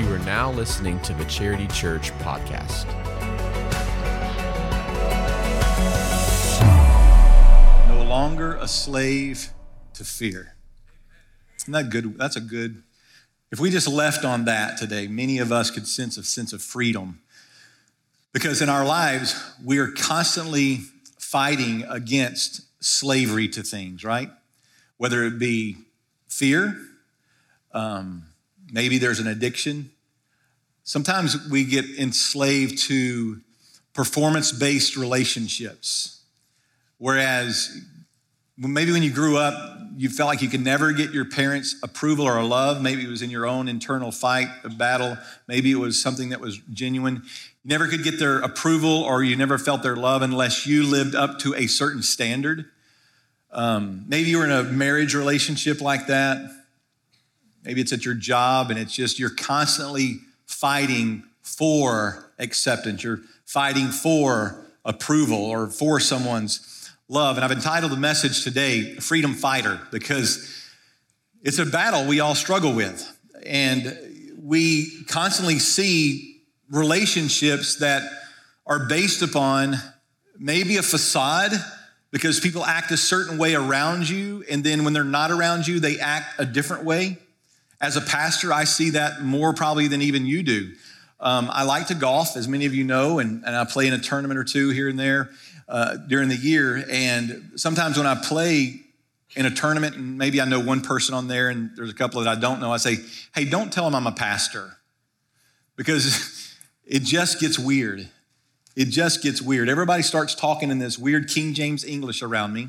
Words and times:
You 0.00 0.10
are 0.14 0.18
now 0.20 0.50
listening 0.50 0.98
to 1.00 1.12
the 1.12 1.26
Charity 1.26 1.66
Church 1.66 2.10
podcast. 2.20 2.86
No 7.86 8.02
longer 8.04 8.56
a 8.56 8.66
slave 8.66 9.50
to 9.92 10.02
fear. 10.02 10.56
Isn't 11.58 11.74
that 11.74 11.90
good? 11.90 12.16
That's 12.16 12.34
a 12.34 12.40
good. 12.40 12.82
If 13.52 13.60
we 13.60 13.68
just 13.68 13.86
left 13.86 14.24
on 14.24 14.46
that 14.46 14.78
today, 14.78 15.06
many 15.06 15.36
of 15.36 15.52
us 15.52 15.70
could 15.70 15.86
sense 15.86 16.16
a 16.16 16.24
sense 16.24 16.54
of 16.54 16.62
freedom. 16.62 17.20
Because 18.32 18.62
in 18.62 18.70
our 18.70 18.86
lives, 18.86 19.38
we 19.62 19.76
are 19.76 19.88
constantly 19.88 20.78
fighting 21.18 21.82
against 21.90 22.62
slavery 22.82 23.48
to 23.48 23.62
things, 23.62 24.02
right? 24.02 24.30
Whether 24.96 25.24
it 25.24 25.38
be 25.38 25.76
fear, 26.26 26.80
um, 27.72 28.29
maybe 28.72 28.98
there's 28.98 29.20
an 29.20 29.26
addiction. 29.26 29.90
Sometimes 30.84 31.48
we 31.48 31.64
get 31.64 31.84
enslaved 31.98 32.78
to 32.84 33.40
performance 33.92 34.52
based 34.52 34.96
relationships. 34.96 36.22
Whereas 36.98 37.84
maybe 38.56 38.92
when 38.92 39.02
you 39.02 39.12
grew 39.12 39.36
up, 39.36 39.78
you 39.96 40.08
felt 40.08 40.28
like 40.28 40.42
you 40.42 40.48
could 40.48 40.62
never 40.62 40.92
get 40.92 41.12
your 41.12 41.24
parents' 41.24 41.76
approval 41.82 42.26
or 42.26 42.42
love. 42.42 42.80
Maybe 42.82 43.04
it 43.04 43.08
was 43.08 43.22
in 43.22 43.30
your 43.30 43.46
own 43.46 43.68
internal 43.68 44.12
fight, 44.12 44.48
a 44.64 44.68
battle. 44.68 45.16
Maybe 45.48 45.70
it 45.70 45.78
was 45.78 46.00
something 46.00 46.30
that 46.30 46.40
was 46.40 46.58
genuine. 46.72 47.22
You 47.62 47.68
never 47.68 47.88
could 47.88 48.02
get 48.02 48.18
their 48.18 48.38
approval 48.40 49.02
or 49.02 49.22
you 49.22 49.36
never 49.36 49.58
felt 49.58 49.82
their 49.82 49.96
love 49.96 50.22
unless 50.22 50.66
you 50.66 50.84
lived 50.84 51.14
up 51.14 51.38
to 51.40 51.54
a 51.54 51.66
certain 51.66 52.02
standard. 52.02 52.66
Um, 53.52 54.04
maybe 54.06 54.30
you 54.30 54.38
were 54.38 54.44
in 54.44 54.52
a 54.52 54.62
marriage 54.62 55.14
relationship 55.14 55.80
like 55.80 56.06
that. 56.06 56.59
Maybe 57.64 57.80
it's 57.80 57.92
at 57.92 58.04
your 58.04 58.14
job 58.14 58.70
and 58.70 58.78
it's 58.78 58.94
just 58.94 59.18
you're 59.18 59.30
constantly 59.30 60.20
fighting 60.46 61.24
for 61.42 62.32
acceptance. 62.38 63.04
You're 63.04 63.20
fighting 63.44 63.88
for 63.88 64.64
approval 64.84 65.44
or 65.44 65.66
for 65.68 66.00
someone's 66.00 66.90
love. 67.08 67.36
And 67.36 67.44
I've 67.44 67.52
entitled 67.52 67.92
the 67.92 67.96
message 67.96 68.44
today, 68.44 68.94
Freedom 68.94 69.34
Fighter, 69.34 69.80
because 69.90 70.68
it's 71.42 71.58
a 71.58 71.66
battle 71.66 72.06
we 72.06 72.20
all 72.20 72.34
struggle 72.34 72.72
with. 72.72 73.18
And 73.44 74.36
we 74.38 75.04
constantly 75.04 75.58
see 75.58 76.42
relationships 76.70 77.76
that 77.76 78.02
are 78.66 78.86
based 78.86 79.22
upon 79.22 79.76
maybe 80.38 80.76
a 80.76 80.82
facade 80.82 81.52
because 82.10 82.40
people 82.40 82.64
act 82.64 82.90
a 82.90 82.96
certain 82.96 83.38
way 83.38 83.54
around 83.54 84.08
you. 84.08 84.44
And 84.50 84.64
then 84.64 84.84
when 84.84 84.92
they're 84.92 85.04
not 85.04 85.30
around 85.30 85.66
you, 85.66 85.80
they 85.80 85.98
act 85.98 86.38
a 86.38 86.46
different 86.46 86.84
way. 86.84 87.18
As 87.80 87.96
a 87.96 88.00
pastor, 88.00 88.52
I 88.52 88.64
see 88.64 88.90
that 88.90 89.22
more 89.22 89.54
probably 89.54 89.88
than 89.88 90.02
even 90.02 90.26
you 90.26 90.42
do. 90.42 90.72
Um, 91.18 91.48
I 91.50 91.64
like 91.64 91.86
to 91.88 91.94
golf, 91.94 92.36
as 92.36 92.48
many 92.48 92.66
of 92.66 92.74
you 92.74 92.84
know, 92.84 93.18
and, 93.18 93.44
and 93.44 93.56
I 93.56 93.64
play 93.64 93.86
in 93.86 93.92
a 93.92 93.98
tournament 93.98 94.38
or 94.38 94.44
two 94.44 94.70
here 94.70 94.88
and 94.88 94.98
there 94.98 95.30
uh, 95.68 95.96
during 95.96 96.28
the 96.28 96.36
year. 96.36 96.84
And 96.90 97.52
sometimes 97.56 97.96
when 97.96 98.06
I 98.06 98.14
play 98.16 98.80
in 99.36 99.46
a 99.46 99.50
tournament, 99.50 99.96
and 99.96 100.18
maybe 100.18 100.40
I 100.40 100.44
know 100.44 100.60
one 100.60 100.80
person 100.80 101.14
on 101.14 101.28
there, 101.28 101.48
and 101.48 101.70
there's 101.76 101.90
a 101.90 101.94
couple 101.94 102.20
that 102.22 102.28
I 102.28 102.40
don't 102.40 102.60
know, 102.60 102.72
I 102.72 102.78
say, 102.78 102.96
hey, 103.34 103.44
don't 103.44 103.72
tell 103.72 103.84
them 103.84 103.94
I'm 103.94 104.06
a 104.06 104.12
pastor. 104.12 104.76
Because 105.76 106.56
it 106.86 107.02
just 107.02 107.40
gets 107.40 107.58
weird. 107.58 108.08
It 108.76 108.86
just 108.86 109.22
gets 109.22 109.40
weird. 109.40 109.68
Everybody 109.68 110.02
starts 110.02 110.34
talking 110.34 110.70
in 110.70 110.78
this 110.78 110.98
weird 110.98 111.28
King 111.28 111.54
James 111.54 111.84
English 111.84 112.22
around 112.22 112.52
me. 112.52 112.68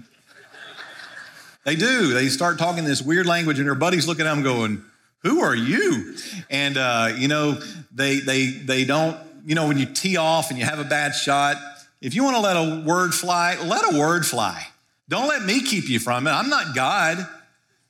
They 1.64 1.75
do. 1.75 2.14
They 2.14 2.28
start 2.28 2.58
talking 2.58 2.86
this 2.86 3.02
weird 3.02 3.28
language, 3.28 3.59
and 3.59 3.68
their 3.68 3.75
buddies 3.75 4.08
look 4.08 4.20
at 4.20 4.23
them 4.23 4.42
going, 4.42 4.84
who 5.23 5.41
are 5.41 5.55
you? 5.55 6.16
And 6.50 6.77
uh, 6.77 7.14
you 7.17 7.27
know, 7.27 7.59
they 7.94 8.19
they 8.19 8.47
they 8.47 8.86
don't. 8.86 9.17
You 9.44 9.55
know, 9.55 9.67
when 9.67 9.80
you 9.80 9.88
tee 9.88 10.17
off 10.17 10.52
and 10.52 10.59
you 10.59 10.66
have 10.66 10.80
a 10.80 10.83
bad 10.83 11.16
shot, 11.16 11.58
if 12.00 12.13
you 12.13 12.23
want 12.23 12.36
to 12.36 12.41
let 12.41 12.58
a 12.58 12.83
word 12.86 13.13
fly, 13.13 13.57
let 13.63 13.91
a 13.91 13.97
word 13.97 14.25
fly. 14.25 14.68
Don't 15.09 15.28
let 15.28 15.44
me 15.44 15.62
keep 15.63 15.90
you 15.90 16.00
from 16.00 16.28
it. 16.28 16.31
I'm 16.31 16.50
not 16.50 16.75
God. 16.75 17.28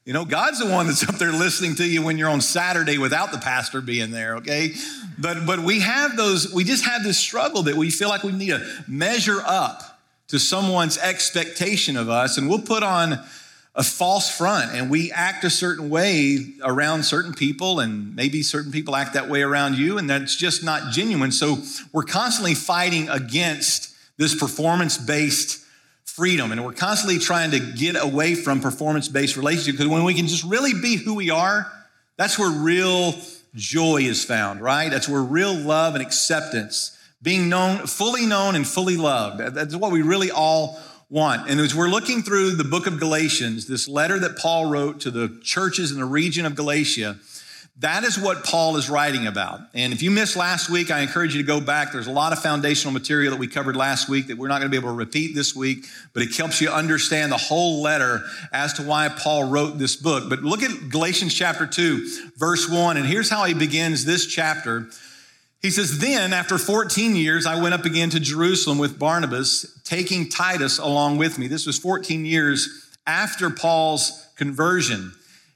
You 0.05 0.13
know, 0.13 0.25
God's 0.25 0.59
the 0.59 0.67
one 0.67 0.87
that's 0.87 1.07
up 1.07 1.17
there 1.19 1.31
listening 1.31 1.75
to 1.75 1.85
you 1.85 2.01
when 2.01 2.17
you're 2.17 2.29
on 2.29 2.41
Saturday 2.41 2.97
without 2.97 3.31
the 3.31 3.37
pastor 3.37 3.81
being 3.81 4.11
there, 4.11 4.37
okay? 4.37 4.73
But 5.19 5.45
but 5.45 5.59
we 5.59 5.81
have 5.81 6.17
those, 6.17 6.51
we 6.51 6.63
just 6.63 6.85
have 6.85 7.03
this 7.03 7.17
struggle 7.17 7.63
that 7.63 7.75
we 7.75 7.91
feel 7.91 8.09
like 8.09 8.23
we 8.23 8.31
need 8.31 8.49
to 8.49 8.65
measure 8.87 9.41
up 9.45 9.99
to 10.29 10.39
someone's 10.39 10.97
expectation 10.97 11.97
of 11.97 12.09
us, 12.09 12.37
and 12.37 12.49
we'll 12.49 12.59
put 12.59 12.81
on 12.81 13.19
a 13.73 13.83
false 13.83 14.29
front 14.29 14.75
and 14.75 14.89
we 14.89 15.11
act 15.11 15.45
a 15.45 15.49
certain 15.49 15.89
way 15.89 16.55
around 16.63 17.03
certain 17.03 17.33
people 17.33 17.79
and 17.79 18.13
maybe 18.15 18.43
certain 18.43 18.71
people 18.71 18.95
act 18.95 19.13
that 19.13 19.29
way 19.29 19.41
around 19.41 19.77
you 19.77 19.97
and 19.97 20.09
that's 20.09 20.35
just 20.35 20.63
not 20.63 20.91
genuine. 20.91 21.31
So 21.31 21.57
we're 21.93 22.03
constantly 22.03 22.53
fighting 22.53 23.07
against 23.07 23.93
this 24.17 24.35
performance 24.35 24.97
based 24.97 25.63
freedom 26.03 26.51
and 26.51 26.65
we're 26.65 26.73
constantly 26.73 27.17
trying 27.17 27.51
to 27.51 27.59
get 27.59 27.95
away 27.95 28.35
from 28.35 28.59
performance 28.59 29.07
based 29.07 29.37
relationships 29.37 29.77
because 29.77 29.87
when 29.87 30.03
we 30.03 30.13
can 30.13 30.27
just 30.27 30.43
really 30.43 30.73
be 30.73 30.97
who 30.97 31.15
we 31.15 31.29
are 31.29 31.71
that's 32.17 32.37
where 32.37 32.51
real 32.51 33.15
joy 33.55 34.01
is 34.01 34.25
found 34.25 34.59
right? 34.59 34.89
That's 34.89 35.07
where 35.07 35.21
real 35.21 35.55
love 35.55 35.95
and 35.95 36.03
acceptance 36.03 36.97
being 37.21 37.47
known 37.47 37.87
fully 37.87 38.25
known 38.25 38.55
and 38.55 38.67
fully 38.67 38.97
loved 38.97 39.39
that's 39.55 39.75
what 39.75 39.91
we 39.91 40.01
really 40.01 40.29
all 40.29 40.77
want. 41.11 41.49
And 41.49 41.59
as 41.59 41.75
we're 41.75 41.89
looking 41.89 42.23
through 42.23 42.55
the 42.55 42.63
book 42.63 42.87
of 42.87 42.99
Galatians, 42.99 43.67
this 43.67 43.87
letter 43.87 44.17
that 44.19 44.37
Paul 44.37 44.67
wrote 44.67 45.01
to 45.01 45.11
the 45.11 45.39
churches 45.43 45.91
in 45.91 45.99
the 45.99 46.05
region 46.05 46.45
of 46.45 46.55
Galatia, 46.55 47.17
that 47.79 48.03
is 48.03 48.17
what 48.17 48.43
Paul 48.43 48.77
is 48.77 48.89
writing 48.89 49.27
about. 49.27 49.59
And 49.73 49.91
if 49.91 50.01
you 50.01 50.11
missed 50.11 50.35
last 50.35 50.69
week, 50.69 50.91
I 50.91 50.99
encourage 50.99 51.35
you 51.35 51.41
to 51.41 51.47
go 51.47 51.59
back. 51.59 51.91
There's 51.91 52.07
a 52.07 52.11
lot 52.11 52.31
of 52.31 52.39
foundational 52.39 52.93
material 52.93 53.31
that 53.31 53.39
we 53.39 53.47
covered 53.47 53.75
last 53.75 54.07
week 54.07 54.27
that 54.27 54.37
we're 54.37 54.47
not 54.47 54.59
going 54.59 54.71
to 54.71 54.77
be 54.77 54.77
able 54.77 54.93
to 54.93 54.97
repeat 54.97 55.35
this 55.35 55.55
week, 55.55 55.85
but 56.13 56.23
it 56.23 56.35
helps 56.35 56.61
you 56.61 56.69
understand 56.69 57.31
the 57.31 57.37
whole 57.37 57.81
letter 57.81 58.21
as 58.53 58.73
to 58.73 58.83
why 58.83 59.09
Paul 59.09 59.45
wrote 59.45 59.79
this 59.79 59.95
book. 59.95 60.29
But 60.29 60.43
look 60.43 60.63
at 60.63 60.89
Galatians 60.89 61.33
chapter 61.33 61.65
2, 61.65 62.31
verse 62.37 62.69
1, 62.69 62.97
and 62.97 63.05
here's 63.05 63.29
how 63.29 63.43
he 63.45 63.53
begins 63.53 64.05
this 64.05 64.27
chapter. 64.27 64.87
He 65.61 65.69
says, 65.69 65.99
Then 65.99 66.33
after 66.33 66.57
14 66.57 67.15
years, 67.15 67.45
I 67.45 67.61
went 67.61 67.73
up 67.73 67.85
again 67.85 68.09
to 68.11 68.19
Jerusalem 68.19 68.77
with 68.77 68.97
Barnabas, 68.97 69.79
taking 69.83 70.27
Titus 70.27 70.79
along 70.79 71.17
with 71.17 71.37
me. 71.37 71.47
This 71.47 71.65
was 71.65 71.77
14 71.77 72.25
years 72.25 72.89
after 73.05 73.49
Paul's 73.49 74.27
conversion. 74.35 75.13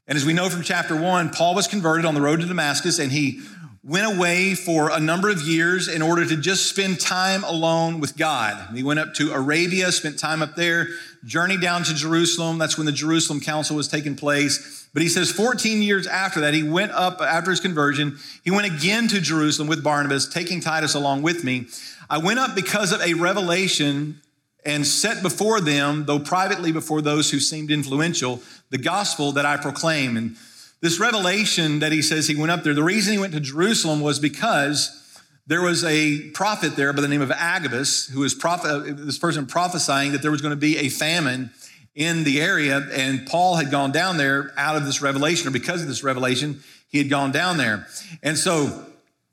And 0.07 0.15
as 0.15 0.25
we 0.25 0.33
know 0.33 0.49
from 0.49 0.61
chapter 0.61 0.99
one, 0.99 1.31
Paul 1.31 1.55
was 1.55 1.67
converted 1.67 2.05
on 2.05 2.13
the 2.13 2.21
road 2.21 2.41
to 2.41 2.45
Damascus 2.45 2.99
and 2.99 3.11
he 3.11 3.41
went 3.83 4.15
away 4.15 4.55
for 4.55 4.89
a 4.89 4.99
number 4.99 5.29
of 5.29 5.41
years 5.41 5.87
in 5.87 6.01
order 6.01 6.25
to 6.25 6.35
just 6.35 6.67
spend 6.67 6.99
time 6.99 7.43
alone 7.43 7.99
with 7.99 8.17
God. 8.17 8.75
He 8.75 8.81
went 8.81 8.99
up 8.99 9.13
to 9.15 9.31
Arabia, 9.31 9.91
spent 9.91 10.17
time 10.17 10.41
up 10.41 10.55
there, 10.55 10.87
journeyed 11.23 11.61
down 11.61 11.83
to 11.83 11.93
Jerusalem. 11.93 12.57
That's 12.57 12.77
when 12.77 12.87
the 12.87 12.91
Jerusalem 12.91 13.39
Council 13.41 13.75
was 13.75 13.87
taking 13.87 14.15
place. 14.15 14.84
But 14.95 15.01
he 15.01 15.09
says 15.09 15.29
14 15.29 15.81
years 15.81 16.07
after 16.07 16.39
that, 16.39 16.53
he 16.53 16.63
went 16.63 16.93
up 16.93 17.19
after 17.19 17.51
his 17.51 17.59
conversion. 17.59 18.17
He 18.45 18.49
went 18.49 18.73
again 18.73 19.09
to 19.09 19.19
Jerusalem 19.19 19.67
with 19.67 19.83
Barnabas, 19.83 20.25
taking 20.25 20.61
Titus 20.61 20.95
along 20.95 21.21
with 21.21 21.43
me. 21.43 21.67
I 22.09 22.17
went 22.17 22.39
up 22.39 22.55
because 22.55 22.93
of 22.93 23.01
a 23.01 23.13
revelation 23.13 24.21
and 24.65 24.87
set 24.87 25.21
before 25.21 25.59
them, 25.59 26.05
though 26.05 26.19
privately 26.19 26.71
before 26.71 27.01
those 27.01 27.29
who 27.29 27.41
seemed 27.41 27.71
influential, 27.71 28.41
the 28.69 28.77
gospel 28.77 29.33
that 29.33 29.45
I 29.45 29.57
proclaim. 29.57 30.15
And 30.15 30.37
this 30.79 30.97
revelation 30.97 31.79
that 31.79 31.91
he 31.91 32.01
says 32.01 32.29
he 32.29 32.35
went 32.37 32.51
up 32.51 32.63
there, 32.63 32.73
the 32.73 32.81
reason 32.81 33.11
he 33.11 33.19
went 33.19 33.33
to 33.33 33.41
Jerusalem 33.41 33.99
was 33.99 34.17
because 34.17 35.21
there 35.45 35.61
was 35.61 35.83
a 35.83 36.29
prophet 36.29 36.77
there 36.77 36.93
by 36.93 37.01
the 37.01 37.09
name 37.09 37.21
of 37.21 37.31
Agabus, 37.31 38.07
who 38.07 38.21
was 38.21 38.33
prophet, 38.33 38.95
this 38.95 39.19
person 39.19 39.45
prophesying 39.45 40.13
that 40.13 40.21
there 40.21 40.31
was 40.31 40.41
going 40.41 40.53
to 40.53 40.55
be 40.55 40.77
a 40.77 40.87
famine 40.87 41.51
in 41.95 42.25
the 42.25 42.41
area, 42.41 42.85
and 42.91 43.25
Paul 43.25 43.55
had 43.55 43.71
gone 43.71 43.91
down 43.91 44.17
there 44.17 44.51
out 44.57 44.75
of 44.75 44.85
this 44.85 45.01
revelation, 45.01 45.47
or 45.47 45.51
because 45.51 45.81
of 45.81 45.87
this 45.87 46.03
revelation, 46.03 46.61
he 46.89 46.97
had 46.97 47.09
gone 47.09 47.31
down 47.31 47.57
there. 47.57 47.87
And 48.21 48.37
so 48.37 48.85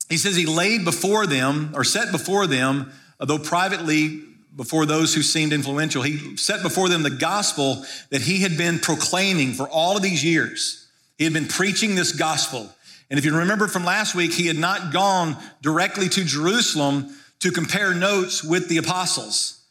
he 0.08 0.16
says 0.16 0.36
he 0.36 0.46
laid 0.46 0.84
before 0.84 1.26
them, 1.26 1.72
or 1.74 1.82
set 1.82 2.12
before 2.12 2.46
them, 2.46 2.92
though 3.18 3.38
privately 3.38 4.22
before 4.54 4.86
those 4.86 5.14
who 5.14 5.22
seemed 5.22 5.52
influential, 5.52 6.02
he 6.02 6.36
set 6.36 6.62
before 6.62 6.88
them 6.88 7.02
the 7.02 7.10
gospel 7.10 7.84
that 8.10 8.20
he 8.20 8.42
had 8.42 8.56
been 8.56 8.78
proclaiming 8.78 9.52
for 9.52 9.68
all 9.68 9.96
of 9.96 10.02
these 10.02 10.24
years. 10.24 10.88
He 11.18 11.24
had 11.24 11.32
been 11.32 11.48
preaching 11.48 11.94
this 11.94 12.12
gospel. 12.12 12.70
And 13.10 13.18
if 13.18 13.24
you 13.24 13.36
remember 13.36 13.66
from 13.68 13.84
last 13.84 14.14
week, 14.14 14.32
he 14.32 14.46
had 14.46 14.58
not 14.58 14.92
gone 14.92 15.36
directly 15.62 16.08
to 16.10 16.24
Jerusalem 16.24 17.14
to 17.40 17.50
compare 17.50 17.94
notes 17.94 18.44
with 18.44 18.68
the 18.68 18.76
apostles. 18.76 19.61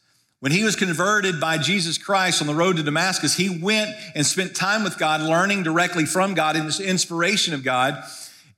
When 0.42 0.50
he 0.50 0.64
was 0.64 0.74
converted 0.74 1.38
by 1.38 1.58
Jesus 1.58 1.98
Christ 1.98 2.40
on 2.40 2.48
the 2.48 2.54
road 2.56 2.76
to 2.76 2.82
Damascus, 2.82 3.36
he 3.36 3.60
went 3.60 3.94
and 4.16 4.26
spent 4.26 4.56
time 4.56 4.82
with 4.82 4.98
God, 4.98 5.20
learning 5.20 5.62
directly 5.62 6.04
from 6.04 6.34
God 6.34 6.56
in 6.56 6.66
this 6.66 6.80
inspiration 6.80 7.54
of 7.54 7.62
God. 7.62 8.02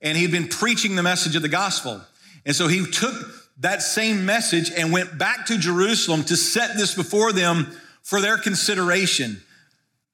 And 0.01 0.17
he'd 0.17 0.31
been 0.31 0.47
preaching 0.47 0.95
the 0.95 1.03
message 1.03 1.35
of 1.35 1.43
the 1.43 1.47
gospel. 1.47 2.01
And 2.43 2.55
so 2.55 2.67
he 2.67 2.87
took 2.87 3.13
that 3.59 3.83
same 3.83 4.25
message 4.25 4.71
and 4.75 4.91
went 4.91 5.19
back 5.19 5.45
to 5.45 5.59
Jerusalem 5.59 6.23
to 6.23 6.35
set 6.35 6.75
this 6.75 6.95
before 6.95 7.31
them 7.31 7.67
for 8.01 8.19
their 8.19 8.39
consideration. 8.39 9.39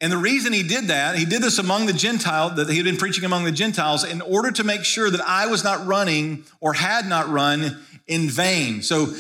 And 0.02 0.12
the 0.12 0.18
reason 0.18 0.52
he 0.52 0.64
did 0.64 0.90
that, 0.90 1.16
he 1.16 1.24
did 1.24 1.42
this 1.42 1.58
among 1.58 1.86
the 1.86 1.94
Gentiles, 1.94 2.58
that 2.58 2.70
he 2.70 2.76
had 2.76 2.86
been 2.86 2.98
preaching 2.98 3.24
among 3.24 3.46
the 3.46 3.52
Gentiles, 3.54 4.04
in 4.04 4.20
order 4.20 4.52
to 4.52 4.66
make 4.66 4.84
sure 4.84 5.10
that 5.10 5.22
I 5.22 5.48
was 5.48 5.64
not 5.64 5.88
running 5.88 6.44
or 6.60 6.74
had 6.74 7.06
not 7.06 7.30
run 7.30 7.82
in 8.08 8.30
vain. 8.30 8.82
So, 8.82 9.16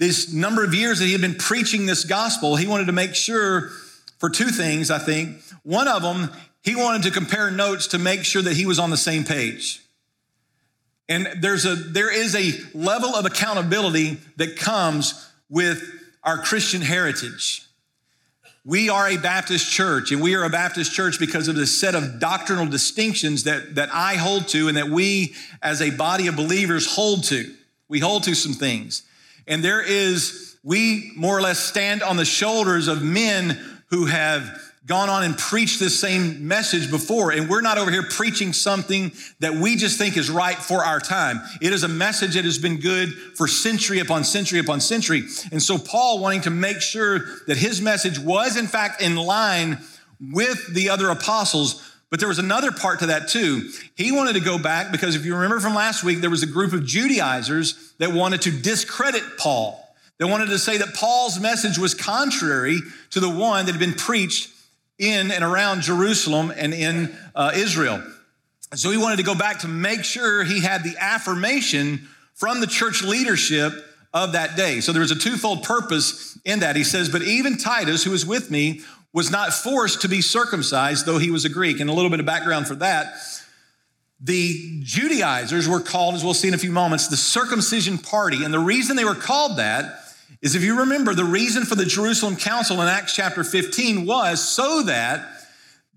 this 0.00 0.32
number 0.32 0.64
of 0.64 0.74
years 0.74 0.98
that 0.98 1.04
he 1.04 1.12
had 1.12 1.20
been 1.20 1.34
preaching 1.34 1.84
this 1.84 2.04
gospel, 2.04 2.56
he 2.56 2.66
wanted 2.66 2.86
to 2.86 2.92
make 2.92 3.14
sure 3.14 3.68
for 4.18 4.30
two 4.30 4.48
things, 4.48 4.90
I 4.90 4.98
think. 4.98 5.42
One 5.62 5.86
of 5.86 6.02
them, 6.02 6.30
he 6.62 6.74
wanted 6.74 7.02
to 7.02 7.10
compare 7.10 7.50
notes 7.50 7.88
to 7.88 7.98
make 7.98 8.24
sure 8.24 8.40
that 8.40 8.56
he 8.56 8.64
was 8.64 8.78
on 8.78 8.88
the 8.88 8.96
same 8.96 9.24
page. 9.24 9.82
And 11.06 11.28
there's 11.42 11.66
a 11.66 11.74
there 11.74 12.10
is 12.10 12.34
a 12.34 12.52
level 12.72 13.10
of 13.10 13.26
accountability 13.26 14.16
that 14.36 14.56
comes 14.56 15.28
with 15.50 15.82
our 16.24 16.38
Christian 16.38 16.80
heritage. 16.80 17.66
We 18.64 18.88
are 18.88 19.08
a 19.08 19.18
Baptist 19.18 19.70
church, 19.70 20.12
and 20.12 20.22
we 20.22 20.34
are 20.34 20.44
a 20.44 20.50
Baptist 20.50 20.94
church 20.94 21.18
because 21.18 21.48
of 21.48 21.56
the 21.56 21.66
set 21.66 21.94
of 21.94 22.20
doctrinal 22.20 22.66
distinctions 22.66 23.44
that, 23.44 23.74
that 23.74 23.90
I 23.92 24.14
hold 24.14 24.48
to 24.48 24.68
and 24.68 24.76
that 24.78 24.88
we 24.88 25.34
as 25.62 25.82
a 25.82 25.90
body 25.90 26.26
of 26.26 26.36
believers 26.36 26.94
hold 26.94 27.24
to. 27.24 27.54
We 27.88 27.98
hold 27.98 28.22
to 28.24 28.34
some 28.34 28.52
things. 28.52 29.02
And 29.46 29.64
there 29.64 29.82
is, 29.82 30.56
we 30.62 31.12
more 31.16 31.36
or 31.36 31.40
less 31.40 31.58
stand 31.58 32.02
on 32.02 32.16
the 32.16 32.24
shoulders 32.24 32.88
of 32.88 33.02
men 33.02 33.58
who 33.90 34.06
have 34.06 34.60
gone 34.86 35.08
on 35.08 35.22
and 35.22 35.36
preached 35.38 35.78
this 35.78 36.00
same 36.00 36.48
message 36.48 36.90
before, 36.90 37.30
and 37.30 37.48
we're 37.48 37.60
not 37.60 37.78
over 37.78 37.90
here 37.90 38.02
preaching 38.02 38.52
something 38.52 39.12
that 39.38 39.54
we 39.54 39.76
just 39.76 39.98
think 39.98 40.16
is 40.16 40.30
right 40.30 40.56
for 40.56 40.84
our 40.84 40.98
time. 40.98 41.40
It 41.60 41.72
is 41.72 41.84
a 41.84 41.88
message 41.88 42.34
that 42.34 42.44
has 42.44 42.58
been 42.58 42.80
good 42.80 43.10
for 43.36 43.46
century 43.46 44.00
upon 44.00 44.24
century 44.24 44.58
upon 44.58 44.80
century. 44.80 45.22
And 45.52 45.62
so, 45.62 45.78
Paul, 45.78 46.18
wanting 46.18 46.40
to 46.42 46.50
make 46.50 46.80
sure 46.80 47.20
that 47.46 47.56
his 47.56 47.80
message 47.80 48.18
was, 48.18 48.56
in 48.56 48.66
fact, 48.66 49.00
in 49.02 49.16
line 49.16 49.78
with 50.20 50.74
the 50.74 50.90
other 50.90 51.10
apostles. 51.10 51.89
But 52.10 52.18
there 52.18 52.28
was 52.28 52.40
another 52.40 52.72
part 52.72 52.98
to 53.00 53.06
that 53.06 53.28
too. 53.28 53.70
He 53.94 54.10
wanted 54.10 54.32
to 54.34 54.40
go 54.40 54.58
back 54.58 54.90
because 54.90 55.14
if 55.14 55.24
you 55.24 55.34
remember 55.34 55.60
from 55.60 55.74
last 55.74 56.02
week, 56.02 56.18
there 56.18 56.30
was 56.30 56.42
a 56.42 56.46
group 56.46 56.72
of 56.72 56.84
Judaizers 56.84 57.94
that 57.98 58.12
wanted 58.12 58.42
to 58.42 58.50
discredit 58.50 59.22
Paul. 59.38 59.86
They 60.18 60.24
wanted 60.24 60.48
to 60.48 60.58
say 60.58 60.76
that 60.78 60.92
Paul's 60.94 61.40
message 61.40 61.78
was 61.78 61.94
contrary 61.94 62.78
to 63.10 63.20
the 63.20 63.30
one 63.30 63.66
that 63.66 63.72
had 63.72 63.80
been 63.80 63.94
preached 63.94 64.50
in 64.98 65.30
and 65.30 65.42
around 65.42 65.82
Jerusalem 65.82 66.52
and 66.54 66.74
in 66.74 67.16
uh, 67.34 67.52
Israel. 67.54 68.02
So 68.74 68.90
he 68.90 68.98
wanted 68.98 69.16
to 69.16 69.22
go 69.22 69.34
back 69.34 69.60
to 69.60 69.68
make 69.68 70.04
sure 70.04 70.44
he 70.44 70.60
had 70.60 70.84
the 70.84 70.96
affirmation 70.98 72.08
from 72.34 72.60
the 72.60 72.66
church 72.66 73.02
leadership 73.02 73.72
of 74.12 74.32
that 74.32 74.56
day. 74.56 74.80
So 74.80 74.92
there 74.92 75.00
was 75.00 75.10
a 75.10 75.18
twofold 75.18 75.62
purpose 75.62 76.38
in 76.44 76.60
that. 76.60 76.76
He 76.76 76.84
says, 76.84 77.08
But 77.08 77.22
even 77.22 77.56
Titus, 77.56 78.04
who 78.04 78.10
was 78.10 78.26
with 78.26 78.50
me, 78.50 78.80
was 79.12 79.30
not 79.30 79.52
forced 79.52 80.02
to 80.02 80.08
be 80.08 80.20
circumcised, 80.20 81.06
though 81.06 81.18
he 81.18 81.30
was 81.30 81.44
a 81.44 81.48
Greek. 81.48 81.80
And 81.80 81.90
a 81.90 81.92
little 81.92 82.10
bit 82.10 82.20
of 82.20 82.26
background 82.26 82.66
for 82.66 82.76
that. 82.76 83.14
The 84.20 84.80
Judaizers 84.82 85.68
were 85.68 85.80
called, 85.80 86.14
as 86.14 86.22
we'll 86.22 86.34
see 86.34 86.48
in 86.48 86.54
a 86.54 86.58
few 86.58 86.72
moments, 86.72 87.08
the 87.08 87.16
circumcision 87.16 87.98
party. 87.98 88.44
And 88.44 88.52
the 88.52 88.58
reason 88.58 88.96
they 88.96 89.04
were 89.04 89.14
called 89.14 89.56
that 89.56 90.00
is 90.42 90.54
if 90.54 90.62
you 90.62 90.80
remember, 90.80 91.14
the 91.14 91.24
reason 91.24 91.64
for 91.64 91.74
the 91.74 91.84
Jerusalem 91.84 92.36
Council 92.36 92.80
in 92.80 92.88
Acts 92.88 93.14
chapter 93.14 93.42
15 93.42 94.06
was 94.06 94.46
so 94.46 94.82
that 94.82 95.26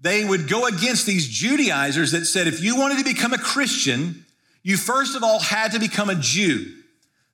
they 0.02 0.26
would 0.26 0.50
go 0.50 0.66
against 0.66 1.06
these 1.06 1.28
Judaizers 1.28 2.12
that 2.12 2.26
said 2.26 2.48
if 2.48 2.62
you 2.62 2.78
wanted 2.78 2.98
to 2.98 3.04
become 3.04 3.34
a 3.34 3.38
Christian, 3.38 4.26
you 4.62 4.78
first 4.78 5.16
of 5.16 5.24
all 5.24 5.40
had 5.40 5.72
to 5.72 5.80
become 5.80 6.10
a 6.10 6.16
Jew. 6.16 6.83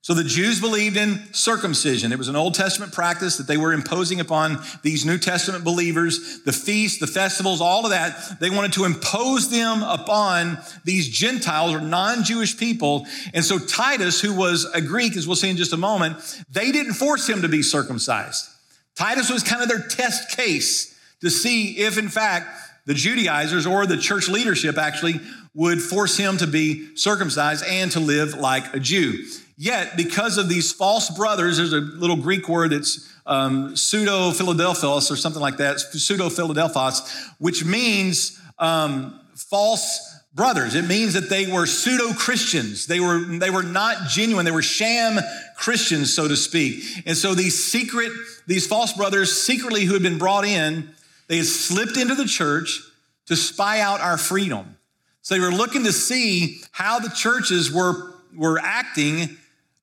So 0.01 0.13
the 0.13 0.23
Jews 0.23 0.61
believed 0.61 0.95
in 0.95 1.19
circumcision. 1.33 2.13
It 2.13 2.17
was 2.17 2.29
an 2.29 2.35
Old 2.37 2.53
Testament 2.53 2.93
practice 2.93 3.35
that 3.35 3.47
they 3.47 3.57
were 3.57 3.73
imposing 3.73 4.21
upon 4.21 4.59
these 4.81 5.05
New 5.05 5.17
Testament 5.17 5.65
believers. 5.65 6.41
The 6.45 6.53
feasts, 6.53 6.99
the 6.99 7.07
festivals, 7.07 7.59
all 7.59 7.83
of 7.83 7.91
that, 7.91 8.39
they 8.39 8.49
wanted 8.49 8.73
to 8.73 8.85
impose 8.85 9.49
them 9.51 9.83
upon 9.83 10.57
these 10.85 11.09
Gentiles 11.09 11.73
or 11.73 11.81
non 11.81 12.23
Jewish 12.23 12.57
people. 12.57 13.05
And 13.33 13.43
so 13.43 13.59
Titus, 13.59 14.21
who 14.21 14.33
was 14.33 14.65
a 14.73 14.81
Greek, 14.81 15.17
as 15.17 15.27
we'll 15.27 15.35
see 15.35 15.49
in 15.49 15.57
just 15.57 15.73
a 15.73 15.77
moment, 15.77 16.17
they 16.49 16.71
didn't 16.71 16.93
force 16.93 17.27
him 17.27 17.41
to 17.41 17.49
be 17.49 17.61
circumcised. 17.61 18.47
Titus 18.95 19.29
was 19.29 19.43
kind 19.43 19.61
of 19.61 19.67
their 19.67 19.85
test 19.85 20.35
case 20.35 20.97
to 21.21 21.29
see 21.29 21.77
if, 21.77 21.97
in 21.97 22.07
fact, 22.07 22.47
the 22.85 22.93
Judaizers 22.93 23.65
or 23.65 23.85
the 23.85 23.97
church 23.97 24.29
leadership 24.29 24.77
actually 24.77 25.19
would 25.53 25.81
force 25.81 26.15
him 26.17 26.37
to 26.37 26.47
be 26.47 26.95
circumcised 26.95 27.65
and 27.65 27.91
to 27.91 27.99
live 27.99 28.35
like 28.35 28.73
a 28.73 28.79
Jew. 28.79 29.25
Yet, 29.61 29.97
because 29.97 30.37
of 30.37 30.47
these 30.47 30.71
false 30.71 31.09
brothers, 31.09 31.57
there's 31.57 31.73
a 31.73 31.81
little 31.81 32.15
Greek 32.15 32.47
word 32.47 32.71
that's 32.71 33.11
um, 33.25 33.75
pseudo 33.75 34.31
Philadelphos 34.31 35.11
or 35.11 35.17
something 35.17 35.41
like 35.41 35.57
that, 35.57 35.81
pseudo 35.81 36.29
Philadelphos, 36.29 37.01
which 37.39 37.65
means 37.65 38.39
um, 38.57 39.19
false 39.35 40.15
brothers. 40.33 40.75
It 40.75 40.85
means 40.85 41.13
that 41.13 41.29
they 41.29 41.51
were 41.51 41.65
pseudo 41.65 42.13
Christians. 42.13 42.85
They 42.85 43.01
were, 43.01 43.19
they 43.19 43.49
were 43.49 43.61
not 43.61 44.07
genuine. 44.07 44.45
They 44.45 44.51
were 44.51 44.61
sham 44.61 45.19
Christians, 45.57 46.13
so 46.13 46.29
to 46.29 46.37
speak. 46.37 46.81
And 47.05 47.17
so 47.17 47.35
these 47.35 47.61
secret, 47.61 48.13
these 48.47 48.65
false 48.65 48.93
brothers 48.93 49.41
secretly 49.41 49.83
who 49.83 49.93
had 49.93 50.03
been 50.03 50.19
brought 50.19 50.45
in, 50.45 50.89
they 51.27 51.35
had 51.35 51.47
slipped 51.47 51.97
into 51.97 52.15
the 52.15 52.23
church 52.23 52.79
to 53.25 53.35
spy 53.35 53.81
out 53.81 53.99
our 53.99 54.17
freedom. 54.17 54.77
So 55.21 55.35
they 55.35 55.41
were 55.41 55.51
looking 55.51 55.83
to 55.83 55.91
see 55.91 56.61
how 56.71 56.99
the 56.99 57.09
churches 57.09 57.69
were, 57.69 58.13
were 58.33 58.57
acting 58.57 59.35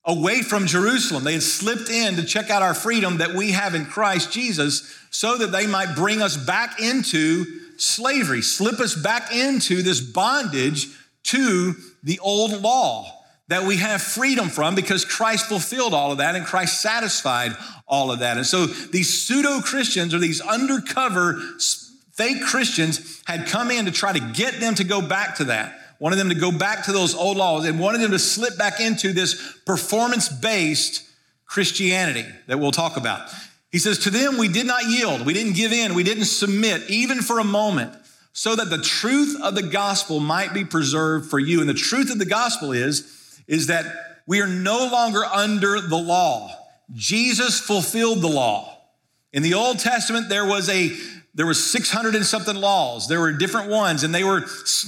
away 0.07 0.41
from 0.41 0.65
Jerusalem. 0.65 1.25
They 1.25 1.33
had 1.33 1.43
slipped 1.43 1.89
in 1.89 2.15
to 2.15 2.23
check 2.23 2.49
out 2.49 2.63
our 2.63 2.73
freedom 2.73 3.17
that 3.17 3.35
we 3.35 3.51
have 3.51 3.75
in 3.75 3.85
Christ 3.85 4.31
Jesus 4.31 4.97
so 5.11 5.37
that 5.37 5.51
they 5.51 5.67
might 5.67 5.95
bring 5.95 6.21
us 6.21 6.37
back 6.37 6.79
into 6.81 7.45
slavery, 7.77 8.41
slip 8.41 8.79
us 8.79 8.95
back 8.95 9.33
into 9.35 9.83
this 9.83 9.99
bondage 9.99 10.87
to 11.23 11.75
the 12.03 12.19
old 12.19 12.61
law 12.61 13.13
that 13.49 13.63
we 13.63 13.77
have 13.77 14.01
freedom 14.01 14.49
from 14.49 14.75
because 14.75 15.05
Christ 15.05 15.47
fulfilled 15.47 15.93
all 15.93 16.11
of 16.11 16.17
that 16.17 16.35
and 16.35 16.45
Christ 16.45 16.81
satisfied 16.81 17.51
all 17.87 18.11
of 18.11 18.19
that. 18.19 18.37
And 18.37 18.45
so 18.45 18.65
these 18.65 19.25
pseudo 19.25 19.61
Christians 19.61 20.13
or 20.13 20.19
these 20.19 20.41
undercover 20.41 21.39
fake 22.13 22.41
Christians 22.41 23.21
had 23.25 23.47
come 23.47 23.71
in 23.71 23.85
to 23.85 23.91
try 23.91 24.11
to 24.11 24.19
get 24.19 24.59
them 24.59 24.75
to 24.75 24.83
go 24.83 25.01
back 25.01 25.35
to 25.35 25.45
that 25.45 25.79
wanted 25.99 26.17
them 26.17 26.29
to 26.29 26.35
go 26.35 26.51
back 26.51 26.85
to 26.85 26.91
those 26.91 27.15
old 27.15 27.37
laws 27.37 27.65
and 27.65 27.79
wanted 27.79 28.01
them 28.01 28.11
to 28.11 28.19
slip 28.19 28.57
back 28.57 28.79
into 28.79 29.13
this 29.13 29.59
performance 29.65 30.29
based 30.29 31.03
Christianity 31.45 32.25
that 32.47 32.59
we'll 32.59 32.71
talk 32.71 32.97
about. 32.97 33.29
He 33.71 33.79
says, 33.79 33.99
To 33.99 34.09
them 34.09 34.37
we 34.37 34.47
did 34.47 34.67
not 34.67 34.85
yield, 34.85 35.25
we 35.25 35.33
didn't 35.33 35.53
give 35.53 35.71
in, 35.71 35.95
we 35.95 36.03
didn't 36.03 36.25
submit, 36.25 36.89
even 36.89 37.21
for 37.21 37.39
a 37.39 37.43
moment, 37.43 37.93
so 38.33 38.55
that 38.55 38.69
the 38.69 38.81
truth 38.81 39.39
of 39.41 39.55
the 39.55 39.63
gospel 39.63 40.19
might 40.19 40.53
be 40.53 40.63
preserved 40.63 41.29
for 41.29 41.39
you. 41.39 41.59
And 41.59 41.69
the 41.69 41.73
truth 41.73 42.11
of 42.11 42.19
the 42.19 42.25
gospel 42.25 42.71
is, 42.71 43.41
is 43.47 43.67
that 43.67 43.85
we 44.27 44.41
are 44.41 44.47
no 44.47 44.89
longer 44.91 45.23
under 45.23 45.79
the 45.79 45.97
law. 45.97 46.51
Jesus 46.93 47.59
fulfilled 47.59 48.21
the 48.21 48.27
law. 48.27 48.77
In 49.33 49.43
the 49.43 49.55
Old 49.55 49.79
Testament, 49.79 50.29
there 50.29 50.45
was 50.45 50.69
a 50.69 50.91
there 51.37 51.45
were 51.45 51.53
600 51.53 52.15
and 52.15 52.25
something 52.25 52.55
laws. 52.55 53.07
There 53.07 53.19
were 53.19 53.31
different 53.31 53.69
ones, 53.69 54.03
and 54.03 54.13
they 54.13 54.23
were, 54.23 54.43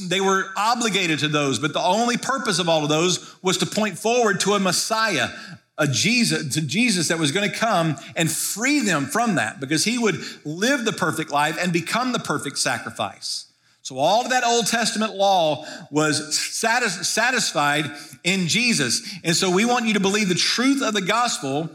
they 0.08 0.20
were 0.20 0.48
obligated 0.58 1.20
to 1.20 1.27
those. 1.27 1.60
But 1.60 1.74
the 1.74 1.79
only 1.79 2.18
purpose 2.18 2.58
of 2.58 2.68
all 2.68 2.82
of 2.82 2.89
those 2.89 3.36
was 3.44 3.58
to 3.60 3.68
point 3.68 4.00
forward 4.00 4.39
to 4.41 4.53
a 4.53 4.60
Messiah, 4.60 5.29
a 5.77 5.86
Jesus, 5.86 6.56
to 6.56 6.62
Jesus 6.62 7.10
that 7.10 7.20
was 7.20 7.32
going 7.32 7.48
to 7.48 7.56
come 7.56 7.98
and 8.15 8.32
free 8.32 8.79
them 8.79 9.06
from 9.06 9.36
that 9.36 9.60
because 9.60 9.84
he 9.84 10.00
would 10.00 10.20
live 10.44 10.86
the 10.86 10.91
perfect 10.91 11.29
life 11.29 11.56
and 11.62 11.72
become 11.72 12.13
the 12.13 12.20
perfect 12.20 12.58
sacrifice. 12.58 13.46
So 13.84 14.00
all 14.00 14.24
of 14.24 14.32
that 14.32 14.44
Old 14.44 14.65
Testament 14.65 15.15
law 15.15 15.68
was 15.91 16.36
satis- 16.36 17.08
satisfied 17.08 17.91
in 18.24 18.48
Jesus. 18.48 19.08
And 19.24 19.36
so 19.36 19.51
we 19.51 19.65
want 19.65 19.86
you 19.86 19.94
to 19.94 20.00
believe 20.00 20.29
the 20.29 20.36
truth 20.36 20.82
of 20.82 20.96
the 20.96 21.01
gospel 21.01 21.70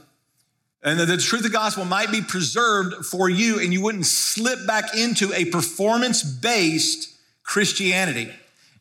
and 0.84 1.00
that 1.00 1.06
the 1.06 1.16
truth 1.16 1.40
of 1.40 1.50
the 1.50 1.58
gospel 1.58 1.84
might 1.86 2.12
be 2.12 2.20
preserved 2.20 3.06
for 3.06 3.30
you 3.30 3.58
and 3.58 3.72
you 3.72 3.80
wouldn't 3.80 4.06
slip 4.06 4.66
back 4.66 4.94
into 4.94 5.32
a 5.32 5.46
performance 5.46 6.22
based 6.22 7.10
Christianity. 7.42 8.30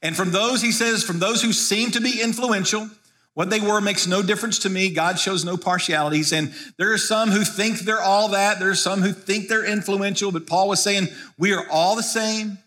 And 0.02 0.16
from 0.16 0.32
those, 0.32 0.62
he 0.62 0.74
says, 0.74 1.04
from 1.04 1.20
those 1.20 1.42
who 1.42 1.54
seem 1.54 1.92
to 1.92 2.02
be 2.02 2.22
influential, 2.22 2.90
what 3.36 3.50
they 3.50 3.62
were 3.62 3.80
makes 3.82 4.06
no 4.06 4.22
difference 4.22 4.60
to 4.60 4.70
me. 4.70 4.90
God 4.90 5.18
shows 5.18 5.46
no 5.46 5.58
partialities. 5.58 6.34
And 6.34 6.54
there 6.78 6.92
are 6.92 6.98
some 6.98 7.32
who 7.32 7.44
think 7.44 7.80
they're 7.80 8.02
all 8.02 8.30
that. 8.30 8.60
There 8.60 8.70
are 8.70 8.76
some 8.76 9.02
who 9.02 9.14
think 9.14 9.48
they're 9.48 9.66
influential. 9.66 10.32
But 10.32 10.46
Paul 10.46 10.68
was 10.68 10.84
saying, 10.84 11.08
we 11.40 11.54
are 11.54 11.66
all 11.72 11.96
the 11.96 12.04
same. 12.04 12.60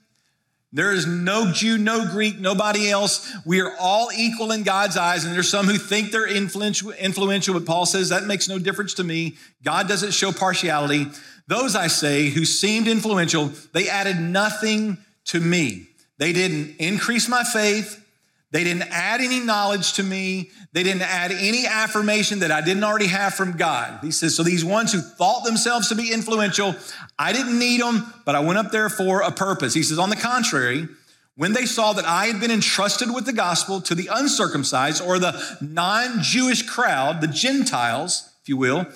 There 0.77 0.93
is 0.93 1.07
no 1.07 1.53
Jew, 1.53 1.79
no 1.79 2.05
Greek, 2.05 2.39
nobody 2.39 2.91
else. 2.91 3.33
We 3.47 3.63
are 3.63 3.75
all 3.81 4.11
equal 4.15 4.53
in 4.53 4.63
God's 4.63 4.99
eyes. 4.99 5.25
And 5.25 5.35
there's 5.35 5.51
some 5.51 5.65
who 5.65 5.79
think 5.79 6.13
they're 6.13 6.29
influential, 6.29 7.55
but 7.55 7.65
Paul 7.65 7.87
says 7.87 8.11
that 8.11 8.25
makes 8.25 8.47
no 8.47 8.59
difference 8.59 8.93
to 8.95 9.05
me. 9.05 9.37
God 9.65 9.89
doesn't 9.89 10.13
show 10.13 10.33
partiality. 10.33 11.07
Those 11.47 11.75
I 11.75 11.87
say 11.87 12.29
who 12.29 12.45
seemed 12.45 12.89
influential, 12.89 13.53
they 13.73 13.89
added 13.89 14.21
nothing 14.21 14.99
to 15.27 15.41
me. 15.41 15.87
They 16.19 16.35
didn't 16.35 16.77
increase 16.77 17.27
my 17.27 17.43
faith. 17.43 18.06
They 18.53 18.63
didn't 18.63 18.89
add 18.91 19.21
any 19.21 19.41
knowledge 19.41 19.95
to 19.95 20.03
me. 20.03 20.51
They 20.73 20.83
didn't 20.83 21.03
add 21.03 21.33
any 21.33 21.67
affirmation 21.67 22.41
that 22.41 22.53
I 22.53 22.61
didn't 22.61 22.85
already 22.85 23.09
have 23.09 23.35
from 23.35 23.57
God. 23.57 23.99
He 24.03 24.13
says, 24.13 24.37
so 24.37 24.43
these 24.43 24.65
ones 24.65 24.93
who 24.93 25.01
thought 25.01 25.45
themselves 25.45 25.89
to 25.89 25.95
be 25.95 26.13
influential, 26.13 26.77
I 27.19 27.33
didn't 27.33 27.59
need 27.59 27.81
them, 27.81 28.13
but 28.25 28.35
I 28.35 28.41
went 28.41 28.59
up 28.59 28.71
there 28.71 28.89
for 28.89 29.21
a 29.21 29.33
purpose. 29.33 29.75
He 29.75 29.83
says, 29.83 29.99
on 29.99 30.11
the 30.11 30.17
contrary, 30.17 30.89
when 31.35 31.53
they 31.53 31.67
saw 31.67 31.93
that 31.93 32.05
I 32.05 32.27
had 32.27 32.41
been 32.41 32.51
entrusted 32.51 33.13
with 33.13 33.27
the 33.27 33.33
gospel 33.33 33.81
to 33.83 33.95
the 33.95 34.09
uncircumcised 34.11 35.03
or 35.03 35.19
the 35.19 35.59
non 35.61 36.23
Jewish 36.23 36.63
crowd, 36.63 37.21
the 37.21 37.29
Gentiles, 37.29 38.31
if 38.43 38.49
you 38.49 38.57
will, 38.57 38.87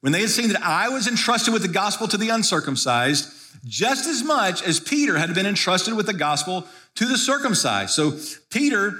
when 0.00 0.12
they 0.12 0.20
had 0.20 0.30
seen 0.30 0.48
that 0.48 0.62
I 0.62 0.88
was 0.88 1.08
entrusted 1.08 1.54
with 1.54 1.62
the 1.62 1.68
gospel 1.68 2.06
to 2.08 2.16
the 2.18 2.28
uncircumcised, 2.28 3.32
just 3.66 4.06
as 4.06 4.22
much 4.22 4.62
as 4.62 4.80
Peter 4.80 5.18
had 5.18 5.34
been 5.34 5.46
entrusted 5.46 5.94
with 5.94 6.06
the 6.06 6.12
gospel 6.12 6.66
to 6.94 7.04
the 7.04 7.18
circumcised. 7.18 7.90
So 7.90 8.18
Peter 8.50 8.94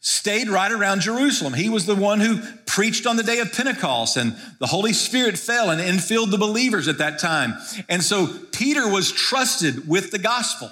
stayed 0.00 0.48
right 0.48 0.70
around 0.70 1.00
Jerusalem. 1.00 1.54
He 1.54 1.68
was 1.68 1.86
the 1.86 1.96
one 1.96 2.20
who 2.20 2.40
preached 2.66 3.06
on 3.06 3.16
the 3.16 3.22
day 3.22 3.38
of 3.38 3.52
Pentecost, 3.52 4.16
and 4.16 4.36
the 4.60 4.66
Holy 4.66 4.92
Spirit 4.92 5.38
fell 5.38 5.70
and 5.70 5.80
infilled 5.80 6.30
the 6.30 6.38
believers 6.38 6.88
at 6.88 6.98
that 6.98 7.18
time. 7.18 7.54
And 7.88 8.02
so 8.02 8.28
Peter 8.52 8.86
was 8.88 9.10
trusted 9.10 9.88
with 9.88 10.10
the 10.10 10.18
gospel. 10.18 10.70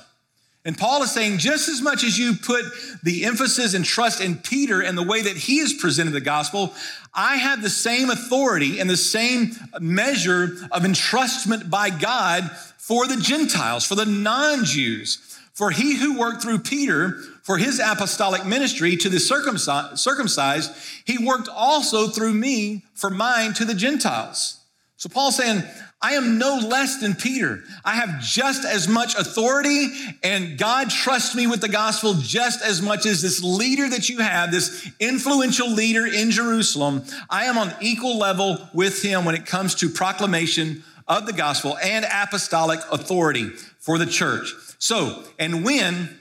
And 0.64 0.78
Paul 0.78 1.02
is 1.02 1.10
saying, 1.10 1.38
just 1.38 1.68
as 1.68 1.82
much 1.82 2.04
as 2.04 2.18
you 2.18 2.34
put 2.34 2.64
the 3.02 3.24
emphasis 3.24 3.74
and 3.74 3.84
trust 3.84 4.20
in 4.20 4.36
Peter 4.36 4.80
and 4.80 4.96
the 4.96 5.02
way 5.02 5.22
that 5.22 5.36
he 5.36 5.58
has 5.58 5.72
presented 5.72 6.12
the 6.12 6.20
gospel, 6.20 6.72
I 7.14 7.36
have 7.36 7.62
the 7.62 7.70
same 7.70 8.10
authority 8.10 8.80
and 8.80 8.88
the 8.88 8.96
same 8.96 9.52
measure 9.80 10.56
of 10.70 10.82
entrustment 10.82 11.68
by 11.68 11.90
God 11.90 12.50
for 12.78 13.06
the 13.06 13.16
Gentiles, 13.16 13.84
for 13.84 13.94
the 13.94 14.06
non 14.06 14.64
Jews. 14.64 15.28
For 15.52 15.70
he 15.70 15.96
who 15.96 16.18
worked 16.18 16.42
through 16.42 16.60
Peter 16.60 17.18
for 17.42 17.58
his 17.58 17.78
apostolic 17.78 18.46
ministry 18.46 18.96
to 18.96 19.10
the 19.10 19.20
circumcised, 19.20 20.72
he 21.04 21.18
worked 21.18 21.48
also 21.48 22.08
through 22.08 22.32
me 22.32 22.82
for 22.94 23.10
mine 23.10 23.52
to 23.54 23.66
the 23.66 23.74
Gentiles. 23.74 24.61
So 25.02 25.08
Paul's 25.08 25.34
saying, 25.34 25.64
I 26.00 26.12
am 26.12 26.38
no 26.38 26.58
less 26.64 27.00
than 27.00 27.16
Peter. 27.16 27.64
I 27.84 27.94
have 27.96 28.22
just 28.22 28.64
as 28.64 28.86
much 28.86 29.16
authority, 29.16 29.88
and 30.22 30.56
God 30.56 30.90
trusts 30.90 31.34
me 31.34 31.48
with 31.48 31.60
the 31.60 31.68
gospel 31.68 32.14
just 32.14 32.62
as 32.62 32.80
much 32.80 33.04
as 33.04 33.20
this 33.20 33.42
leader 33.42 33.88
that 33.88 34.08
you 34.08 34.18
have, 34.18 34.52
this 34.52 34.88
influential 35.00 35.68
leader 35.68 36.06
in 36.06 36.30
Jerusalem. 36.30 37.02
I 37.28 37.46
am 37.46 37.58
on 37.58 37.74
equal 37.80 38.16
level 38.16 38.58
with 38.72 39.02
him 39.02 39.24
when 39.24 39.34
it 39.34 39.44
comes 39.44 39.74
to 39.74 39.88
proclamation 39.88 40.84
of 41.08 41.26
the 41.26 41.32
gospel 41.32 41.76
and 41.82 42.04
apostolic 42.04 42.78
authority 42.92 43.48
for 43.80 43.98
the 43.98 44.06
church. 44.06 44.54
So, 44.78 45.24
and 45.36 45.64
when, 45.64 46.16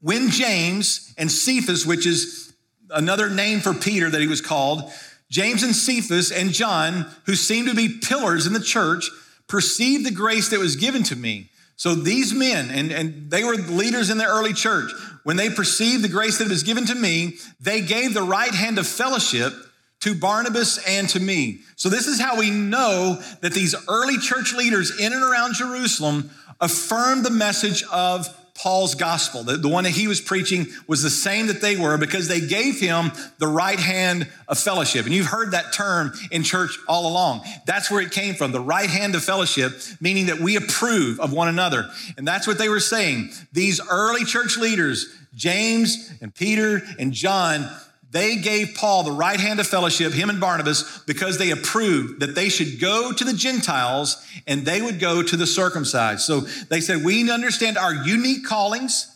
when 0.00 0.30
James 0.30 1.12
and 1.18 1.28
Cephas, 1.28 1.84
which 1.84 2.06
is 2.06 2.54
another 2.88 3.30
name 3.30 3.58
for 3.58 3.74
Peter 3.74 4.08
that 4.08 4.20
he 4.20 4.28
was 4.28 4.40
called, 4.40 4.92
James 5.30 5.62
and 5.62 5.74
Cephas 5.74 6.30
and 6.30 6.52
John, 6.52 7.06
who 7.26 7.34
seemed 7.34 7.68
to 7.68 7.74
be 7.74 7.98
pillars 8.00 8.46
in 8.46 8.52
the 8.52 8.60
church, 8.60 9.10
perceived 9.48 10.06
the 10.06 10.10
grace 10.10 10.48
that 10.50 10.60
was 10.60 10.76
given 10.76 11.02
to 11.04 11.16
me. 11.16 11.50
So 11.76 11.94
these 11.94 12.32
men, 12.32 12.70
and, 12.70 12.90
and 12.90 13.30
they 13.30 13.44
were 13.44 13.56
leaders 13.56 14.08
in 14.08 14.18
the 14.18 14.24
early 14.24 14.54
church, 14.54 14.90
when 15.24 15.36
they 15.36 15.50
perceived 15.50 16.02
the 16.02 16.08
grace 16.08 16.38
that 16.38 16.48
was 16.48 16.62
given 16.62 16.86
to 16.86 16.94
me, 16.94 17.34
they 17.60 17.80
gave 17.80 18.14
the 18.14 18.22
right 18.22 18.54
hand 18.54 18.78
of 18.78 18.86
fellowship 18.86 19.52
to 20.00 20.14
Barnabas 20.14 20.78
and 20.86 21.08
to 21.10 21.20
me. 21.20 21.60
So 21.74 21.88
this 21.88 22.06
is 22.06 22.20
how 22.20 22.38
we 22.38 22.50
know 22.50 23.20
that 23.40 23.52
these 23.52 23.74
early 23.88 24.18
church 24.18 24.54
leaders 24.54 24.98
in 24.98 25.12
and 25.12 25.22
around 25.22 25.54
Jerusalem 25.54 26.30
affirmed 26.60 27.24
the 27.24 27.30
message 27.30 27.82
of 27.84 28.26
Paul's 28.58 28.94
gospel. 28.94 29.42
The, 29.42 29.56
the, 29.56 29.68
one 29.68 29.84
that 29.84 29.90
he 29.90 30.08
was 30.08 30.20
preaching 30.20 30.66
was 30.86 31.02
the 31.02 31.10
same 31.10 31.46
that 31.48 31.60
they 31.60 31.76
were 31.76 31.98
because 31.98 32.28
they 32.28 32.40
gave 32.40 32.80
him 32.80 33.12
the 33.38 33.46
right 33.46 33.78
hand 33.78 34.28
of 34.48 34.58
fellowship. 34.58 35.04
And 35.04 35.14
you've 35.14 35.26
heard 35.26 35.52
that 35.52 35.72
term 35.72 36.12
in 36.30 36.42
church 36.42 36.78
all 36.88 37.06
along. 37.06 37.42
That's 37.66 37.90
where 37.90 38.00
it 38.00 38.10
came 38.10 38.34
from, 38.34 38.52
the 38.52 38.60
right 38.60 38.88
hand 38.88 39.14
of 39.14 39.22
fellowship, 39.22 39.72
meaning 40.00 40.26
that 40.26 40.40
we 40.40 40.56
approve 40.56 41.20
of 41.20 41.32
one 41.32 41.48
another. 41.48 41.88
And 42.16 42.26
that's 42.26 42.46
what 42.46 42.58
they 42.58 42.68
were 42.68 42.80
saying. 42.80 43.30
These 43.52 43.80
early 43.90 44.24
church 44.24 44.56
leaders, 44.56 45.14
James 45.34 46.12
and 46.20 46.34
Peter 46.34 46.82
and 46.98 47.12
John, 47.12 47.68
they 48.16 48.36
gave 48.36 48.74
Paul 48.74 49.02
the 49.02 49.12
right 49.12 49.38
hand 49.38 49.60
of 49.60 49.66
fellowship, 49.66 50.14
him 50.14 50.30
and 50.30 50.40
Barnabas, 50.40 51.02
because 51.06 51.36
they 51.36 51.50
approved 51.50 52.20
that 52.20 52.34
they 52.34 52.48
should 52.48 52.80
go 52.80 53.12
to 53.12 53.24
the 53.24 53.34
Gentiles 53.34 54.26
and 54.46 54.64
they 54.64 54.80
would 54.80 54.98
go 54.98 55.22
to 55.22 55.36
the 55.36 55.46
circumcised. 55.46 56.22
So 56.22 56.40
they 56.40 56.80
said, 56.80 57.04
We 57.04 57.30
understand 57.30 57.76
our 57.76 57.92
unique 57.92 58.46
callings. 58.46 59.12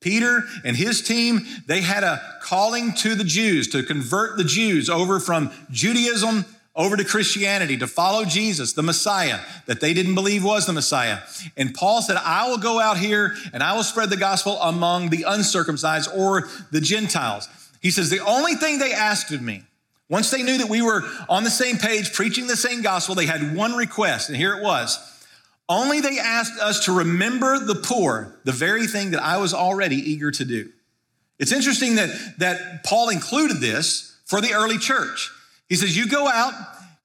Peter 0.00 0.44
and 0.64 0.76
his 0.76 1.02
team, 1.02 1.46
they 1.66 1.82
had 1.82 2.02
a 2.02 2.20
calling 2.40 2.94
to 2.94 3.14
the 3.14 3.22
Jews 3.22 3.68
to 3.68 3.82
convert 3.82 4.38
the 4.38 4.44
Jews 4.44 4.88
over 4.88 5.20
from 5.20 5.52
Judaism 5.70 6.44
over 6.74 6.96
to 6.96 7.04
Christianity, 7.04 7.76
to 7.76 7.86
follow 7.86 8.24
Jesus, 8.24 8.72
the 8.72 8.82
Messiah, 8.82 9.40
that 9.66 9.80
they 9.80 9.92
didn't 9.92 10.14
believe 10.14 10.42
was 10.42 10.66
the 10.66 10.72
Messiah. 10.72 11.18
And 11.56 11.74
Paul 11.74 12.00
said, 12.00 12.16
I 12.16 12.48
will 12.48 12.58
go 12.58 12.80
out 12.80 12.96
here 12.96 13.34
and 13.52 13.62
I 13.62 13.76
will 13.76 13.82
spread 13.82 14.08
the 14.08 14.16
gospel 14.16 14.56
among 14.62 15.10
the 15.10 15.24
uncircumcised 15.28 16.10
or 16.16 16.48
the 16.72 16.80
Gentiles. 16.80 17.48
He 17.80 17.90
says, 17.90 18.10
The 18.10 18.24
only 18.24 18.54
thing 18.54 18.78
they 18.78 18.92
asked 18.92 19.32
of 19.32 19.42
me, 19.42 19.64
once 20.08 20.30
they 20.30 20.42
knew 20.42 20.58
that 20.58 20.68
we 20.68 20.82
were 20.82 21.02
on 21.28 21.44
the 21.44 21.50
same 21.50 21.78
page, 21.78 22.12
preaching 22.12 22.46
the 22.46 22.56
same 22.56 22.82
gospel, 22.82 23.14
they 23.14 23.26
had 23.26 23.56
one 23.56 23.74
request, 23.74 24.28
and 24.28 24.36
here 24.36 24.56
it 24.56 24.62
was. 24.62 24.98
Only 25.68 26.00
they 26.00 26.18
asked 26.18 26.60
us 26.60 26.86
to 26.86 26.92
remember 26.92 27.60
the 27.60 27.76
poor, 27.76 28.40
the 28.44 28.52
very 28.52 28.88
thing 28.88 29.12
that 29.12 29.22
I 29.22 29.38
was 29.38 29.54
already 29.54 29.96
eager 29.96 30.32
to 30.32 30.44
do. 30.44 30.72
It's 31.38 31.52
interesting 31.52 31.94
that, 31.94 32.10
that 32.38 32.84
Paul 32.84 33.08
included 33.08 33.58
this 33.58 34.18
for 34.26 34.40
the 34.40 34.52
early 34.52 34.78
church. 34.78 35.30
He 35.68 35.76
says, 35.76 35.96
You 35.96 36.08
go 36.08 36.28
out 36.28 36.52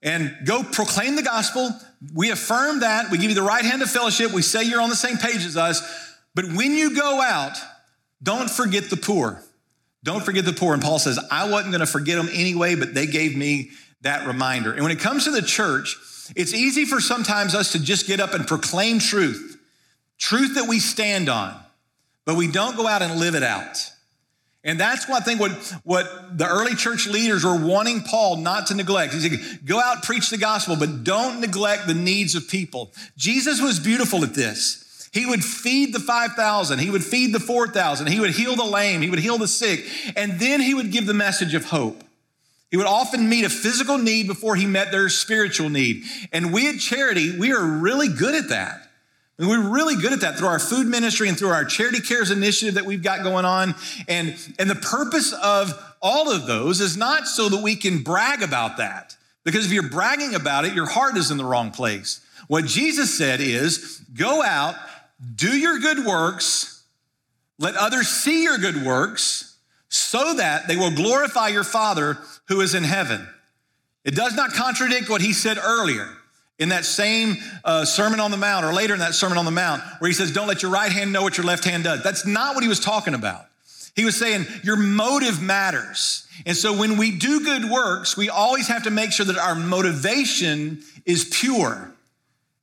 and 0.02 0.36
go 0.46 0.64
proclaim 0.64 1.16
the 1.16 1.24
gospel. 1.24 1.70
We 2.14 2.32
affirm 2.32 2.82
that. 2.82 3.12
We 3.12 3.18
give 3.18 3.30
you 3.30 3.36
the 3.36 3.44
right 3.44 3.64
hand 3.64 3.82
of 3.82 3.90
fellowship. 3.90 4.34
We 4.34 4.42
say 4.42 4.64
you're 4.64 4.82
on 4.82 4.90
the 4.90 4.96
same 4.96 5.18
page 5.18 5.46
as 5.46 5.56
us. 5.56 5.82
But 6.34 6.46
when 6.46 6.74
you 6.74 6.96
go 6.96 7.22
out, 7.22 7.58
don't 8.22 8.50
forget 8.50 8.90
the 8.90 8.98
poor. 8.98 9.42
Don't 10.06 10.24
forget 10.24 10.46
the 10.46 10.54
poor. 10.54 10.76
And 10.76 10.84
Paul 10.84 11.00
says, 11.00 11.20
I 11.32 11.50
wasn't 11.50 11.72
going 11.72 11.80
to 11.80 11.88
forget 11.88 12.16
them 12.18 12.30
anyway, 12.32 12.76
but 12.76 12.94
they 12.94 13.08
gave 13.08 13.36
me 13.36 13.72
that 14.02 14.28
reminder. 14.28 14.72
And 14.72 14.84
when 14.84 14.92
it 14.92 15.00
comes 15.00 15.24
to 15.24 15.32
the 15.32 15.42
church, 15.42 15.98
it's 16.36 16.54
easy 16.54 16.86
for 16.86 17.02
sometimes 17.02 17.56
us 17.56 17.72
to 17.72 17.80
just 17.82 18.06
get 18.06 18.20
up 18.20 18.36
and 18.36 18.46
proclaim 18.46 19.00
truth, 19.00 19.58
truth 20.20 20.54
that 20.56 20.68
we 20.70 20.78
stand 20.78 21.28
on, 21.28 21.60
but 22.24 22.36
we 22.36 22.48
don't 22.52 22.78
go 22.78 22.88
out 22.88 23.02
and 23.02 23.20
live 23.20 23.34
it 23.34 23.42
out. 23.42 23.78
And 24.64 24.80
that's 24.80 25.08
what 25.08 25.24
I 25.24 25.26
think 25.26 25.40
what, 25.40 25.52
what 25.84 26.38
the 26.38 26.48
early 26.48 26.76
church 26.76 27.08
leaders 27.08 27.44
were 27.44 27.58
wanting 27.58 28.02
Paul 28.02 28.38
not 28.38 28.68
to 28.68 28.76
neglect. 28.76 29.14
He 29.14 29.20
said, 29.20 29.66
go 29.66 29.80
out, 29.80 30.04
preach 30.04 30.30
the 30.30 30.38
gospel, 30.38 30.76
but 30.76 31.04
don't 31.04 31.42
neglect 31.42 31.88
the 31.88 31.96
needs 31.96 32.36
of 32.36 32.48
people. 32.48 32.92
Jesus 33.18 33.60
was 33.60 33.80
beautiful 33.80 34.24
at 34.24 34.36
this. 34.36 34.85
He 35.16 35.26
would 35.26 35.46
feed 35.46 35.94
the 35.94 36.02
5,000. 36.02 36.80
He 36.80 36.90
would 36.90 37.04
feed 37.04 37.34
the 37.34 37.40
4,000. 37.40 38.08
He 38.08 38.20
would 38.20 38.32
heal 38.32 38.58
the 38.58 38.66
lame. 38.66 39.02
He 39.02 39.10
would 39.10 39.20
heal 39.20 39.38
the 39.38 39.48
sick. 39.48 39.86
And 40.18 40.42
then 40.42 40.60
he 40.60 40.74
would 40.74 40.92
give 40.92 41.06
the 41.06 41.14
message 41.14 41.54
of 41.54 41.64
hope. 41.64 42.04
He 42.70 42.76
would 42.76 42.86
often 42.86 43.30
meet 43.30 43.46
a 43.46 43.50
physical 43.50 43.98
need 43.98 44.28
before 44.28 44.58
he 44.58 44.66
met 44.66 44.92
their 44.92 45.08
spiritual 45.08 45.70
need. 45.70 46.04
And 46.34 46.52
we 46.52 46.68
at 46.68 46.80
Charity, 46.82 47.40
we 47.40 47.54
are 47.54 47.64
really 47.64 48.10
good 48.10 48.36
at 48.36 48.50
that. 48.50 48.90
And 49.38 49.48
we're 49.48 49.70
really 49.70 49.96
good 49.96 50.12
at 50.12 50.20
that 50.20 50.38
through 50.38 50.50
our 50.50 50.60
food 50.60 50.86
ministry 50.86 51.30
and 51.30 51.40
through 51.40 51.50
our 51.50 51.64
charity 51.64 52.02
cares 52.02 52.30
initiative 52.30 52.76
that 52.76 52.86
we've 52.86 53.04
got 53.04 53.24
going 53.24 53.46
on. 53.46 53.76
And, 54.10 54.36
and 54.60 54.70
the 54.70 54.76
purpose 54.76 55.32
of 55.32 55.74
all 56.02 56.30
of 56.30 56.46
those 56.46 56.82
is 56.82 56.98
not 56.98 57.26
so 57.26 57.48
that 57.48 57.62
we 57.62 57.78
can 57.78 58.04
brag 58.04 58.44
about 58.44 58.78
that. 58.78 59.16
Because 59.46 59.66
if 59.66 59.72
you're 59.72 59.90
bragging 59.90 60.36
about 60.36 60.66
it, 60.66 60.74
your 60.74 60.88
heart 60.88 61.16
is 61.16 61.32
in 61.32 61.38
the 61.38 61.46
wrong 61.46 61.72
place. 61.72 62.20
What 62.48 62.66
Jesus 62.66 63.18
said 63.18 63.40
is 63.40 64.02
go 64.14 64.44
out 64.44 64.76
do 65.36 65.58
your 65.58 65.80
good 65.80 66.06
works, 66.06 66.84
let 67.58 67.76
others 67.76 68.08
see 68.08 68.44
your 68.44 68.58
good 68.58 68.86
works, 68.86 69.58
so 69.90 70.34
that 70.36 70.68
they 70.68 70.76
will 70.76 70.92
glorify 70.92 71.48
your 71.48 71.64
Father 71.64 72.18
who 72.48 72.62
is 72.62 72.76
in 72.76 72.84
heaven. 72.84 73.28
It 74.04 74.16
does 74.16 74.36
not 74.36 74.54
contradict 74.54 75.10
what 75.10 75.22
he 75.22 75.34
said 75.34 75.58
earlier 75.58 76.08
in 76.60 76.70
that 76.70 76.86
same 76.86 77.38
uh, 77.64 77.86
Sermon 77.86 78.20
on 78.20 78.32
the 78.32 78.38
Mount 78.38 78.66
or 78.66 78.74
later 78.74 78.94
in 78.94 79.00
that 79.00 79.16
Sermon 79.16 79.38
on 79.38 79.46
the 79.46 79.52
Mount, 79.52 79.82
where 80.00 80.08
he 80.08 80.14
says, 80.14 80.32
Don't 80.32 80.48
let 80.48 80.62
your 80.62 80.72
right 80.72 80.92
hand 80.92 81.12
know 81.12 81.24
what 81.24 81.38
your 81.38 81.46
left 81.46 81.66
hand 81.66 81.84
does. 81.84 82.04
That's 82.04 82.26
not 82.26 82.56
what 82.56 82.64
he 82.64 82.70
was 82.70 82.80
talking 82.80 83.14
about. 83.14 83.48
He 83.96 84.06
was 84.06 84.16
saying, 84.16 84.46
Your 84.64 84.78
motive 84.78 85.42
matters. 85.42 86.28
And 86.46 86.56
so 86.56 86.78
when 86.78 86.98
we 86.98 87.12
do 87.12 87.44
good 87.44 87.70
works, 87.70 88.16
we 88.16 88.30
always 88.30 88.68
have 88.68 88.84
to 88.84 88.92
make 88.92 89.12
sure 89.12 89.26
that 89.26 89.38
our 89.38 89.56
motivation 89.56 90.84
is 91.06 91.26
pure. 91.26 91.95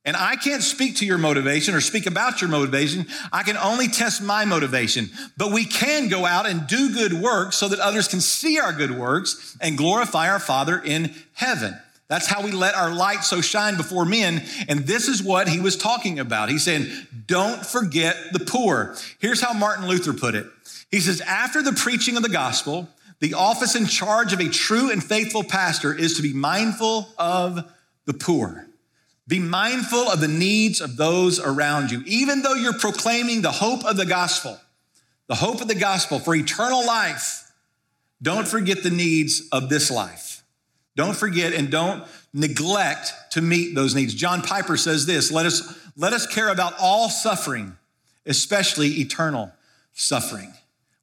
And 0.05 0.17
I 0.17 0.35
can't 0.35 0.61
speak 0.61 0.97
to 0.97 1.05
your 1.05 1.17
motivation 1.17 1.73
or 1.75 1.81
speak 1.81 2.05
about 2.05 2.41
your 2.41 2.49
motivation. 2.49 3.07
I 3.31 3.43
can 3.43 3.55
only 3.55 3.87
test 3.87 4.21
my 4.21 4.43
motivation. 4.43 5.09
But 5.37 5.53
we 5.53 5.63
can 5.63 6.09
go 6.09 6.25
out 6.25 6.45
and 6.45 6.67
do 6.67 6.93
good 6.93 7.13
works 7.13 7.55
so 7.55 7.69
that 7.69 7.79
others 7.79 8.09
can 8.09 8.19
see 8.19 8.59
our 8.59 8.73
good 8.73 8.91
works 8.91 9.57
and 9.61 9.77
glorify 9.77 10.29
our 10.29 10.39
Father 10.39 10.81
in 10.83 11.13
heaven. 11.33 11.79
That's 12.09 12.27
how 12.27 12.43
we 12.43 12.51
let 12.51 12.75
our 12.75 12.93
light 12.93 13.23
so 13.23 13.39
shine 13.39 13.77
before 13.77 14.03
men. 14.03 14.43
And 14.67 14.81
this 14.81 15.07
is 15.07 15.23
what 15.23 15.47
he 15.47 15.61
was 15.61 15.77
talking 15.77 16.19
about. 16.19 16.49
He's 16.49 16.65
saying, 16.65 16.87
don't 17.25 17.65
forget 17.65 18.17
the 18.33 18.39
poor. 18.39 18.95
Here's 19.19 19.39
how 19.39 19.53
Martin 19.53 19.87
Luther 19.87 20.13
put 20.13 20.35
it 20.35 20.45
He 20.91 20.99
says, 20.99 21.21
after 21.21 21.61
the 21.61 21.71
preaching 21.71 22.17
of 22.17 22.23
the 22.23 22.29
gospel, 22.29 22.89
the 23.19 23.35
office 23.35 23.75
in 23.75 23.85
charge 23.85 24.33
of 24.33 24.41
a 24.41 24.49
true 24.49 24.91
and 24.91 25.01
faithful 25.01 25.45
pastor 25.45 25.97
is 25.97 26.17
to 26.17 26.21
be 26.21 26.33
mindful 26.33 27.07
of 27.17 27.71
the 28.05 28.13
poor. 28.13 28.67
Be 29.27 29.39
mindful 29.39 30.09
of 30.09 30.19
the 30.19 30.27
needs 30.27 30.81
of 30.81 30.97
those 30.97 31.39
around 31.39 31.91
you. 31.91 32.03
Even 32.05 32.41
though 32.41 32.55
you're 32.55 32.77
proclaiming 32.77 33.41
the 33.41 33.51
hope 33.51 33.85
of 33.85 33.95
the 33.95 34.05
gospel, 34.05 34.59
the 35.27 35.35
hope 35.35 35.61
of 35.61 35.67
the 35.67 35.75
gospel 35.75 36.19
for 36.19 36.35
eternal 36.35 36.85
life, 36.85 37.51
don't 38.21 38.47
forget 38.47 38.83
the 38.83 38.89
needs 38.89 39.47
of 39.51 39.69
this 39.69 39.89
life. 39.89 40.43
Don't 40.95 41.15
forget 41.15 41.53
and 41.53 41.71
don't 41.71 42.03
neglect 42.33 43.13
to 43.31 43.41
meet 43.41 43.75
those 43.75 43.95
needs. 43.95 44.13
John 44.13 44.41
Piper 44.41 44.77
says 44.77 45.05
this 45.05 45.31
let 45.31 45.45
us, 45.45 45.77
let 45.95 46.13
us 46.13 46.27
care 46.27 46.49
about 46.49 46.73
all 46.79 47.09
suffering, 47.09 47.77
especially 48.25 48.99
eternal 48.99 49.51
suffering. 49.93 50.53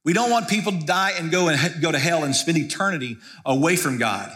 We 0.05 0.13
don't 0.13 0.31
want 0.31 0.49
people 0.49 0.73
to 0.73 0.79
die 0.79 1.13
and 1.19 1.31
go 1.31 1.49
and 1.49 1.83
go 1.83 1.93
to 1.93 1.99
hell 1.99 2.25
and 2.25 2.35
spend 2.35 2.59
eternity 2.59 3.19
away 3.45 3.77
from 3.77 3.99
God. 3.99 4.33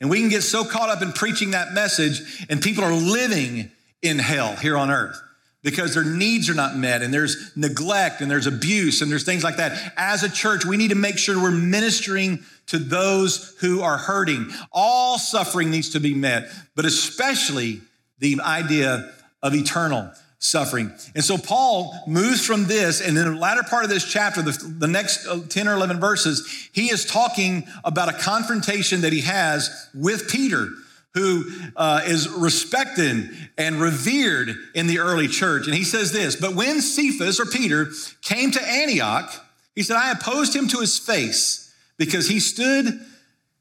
And 0.00 0.08
we 0.10 0.20
can 0.20 0.28
get 0.28 0.42
so 0.42 0.64
caught 0.64 0.90
up 0.90 1.02
in 1.02 1.12
preaching 1.12 1.52
that 1.52 1.72
message, 1.72 2.46
and 2.48 2.62
people 2.62 2.84
are 2.84 2.92
living 2.92 3.70
in 4.02 4.18
hell 4.18 4.54
here 4.56 4.76
on 4.76 4.90
earth 4.90 5.20
because 5.62 5.94
their 5.94 6.04
needs 6.04 6.48
are 6.48 6.54
not 6.54 6.76
met 6.76 7.02
and 7.02 7.12
there's 7.12 7.52
neglect 7.56 8.20
and 8.20 8.30
there's 8.30 8.46
abuse 8.46 9.02
and 9.02 9.10
there's 9.10 9.24
things 9.24 9.42
like 9.42 9.56
that. 9.56 9.92
As 9.96 10.22
a 10.22 10.30
church, 10.30 10.64
we 10.64 10.76
need 10.76 10.90
to 10.90 10.94
make 10.94 11.18
sure 11.18 11.40
we're 11.40 11.50
ministering 11.50 12.44
to 12.66 12.78
those 12.78 13.56
who 13.60 13.82
are 13.82 13.98
hurting. 13.98 14.50
All 14.70 15.18
suffering 15.18 15.70
needs 15.70 15.90
to 15.90 16.00
be 16.00 16.14
met, 16.14 16.48
but 16.76 16.84
especially 16.84 17.80
the 18.20 18.40
idea 18.40 19.12
of 19.42 19.54
eternal 19.54 20.12
suffering. 20.38 20.92
And 21.14 21.24
so 21.24 21.36
Paul 21.36 21.94
moves 22.06 22.46
from 22.46 22.66
this, 22.66 23.00
and 23.00 23.18
in 23.18 23.24
the 23.24 23.38
latter 23.38 23.62
part 23.62 23.84
of 23.84 23.90
this 23.90 24.04
chapter, 24.04 24.40
the, 24.40 24.52
the 24.78 24.86
next 24.86 25.26
uh, 25.26 25.40
10 25.48 25.66
or 25.66 25.74
11 25.74 26.00
verses, 26.00 26.68
he 26.72 26.90
is 26.90 27.04
talking 27.04 27.66
about 27.84 28.08
a 28.08 28.12
confrontation 28.12 29.00
that 29.00 29.12
he 29.12 29.22
has 29.22 29.88
with 29.94 30.30
Peter, 30.30 30.68
who 31.14 31.44
uh, 31.74 32.02
is 32.04 32.28
respected 32.28 33.30
and 33.56 33.80
revered 33.80 34.54
in 34.74 34.86
the 34.86 35.00
early 35.00 35.26
church. 35.26 35.66
And 35.66 35.74
he 35.74 35.84
says 35.84 36.12
this 36.12 36.36
But 36.36 36.54
when 36.54 36.80
Cephas 36.80 37.40
or 37.40 37.46
Peter 37.46 37.88
came 38.22 38.52
to 38.52 38.62
Antioch, 38.62 39.32
he 39.74 39.82
said, 39.82 39.96
I 39.96 40.12
opposed 40.12 40.54
him 40.54 40.68
to 40.68 40.78
his 40.78 40.98
face 40.98 41.74
because 41.96 42.28
he 42.28 42.38
stood 42.40 43.00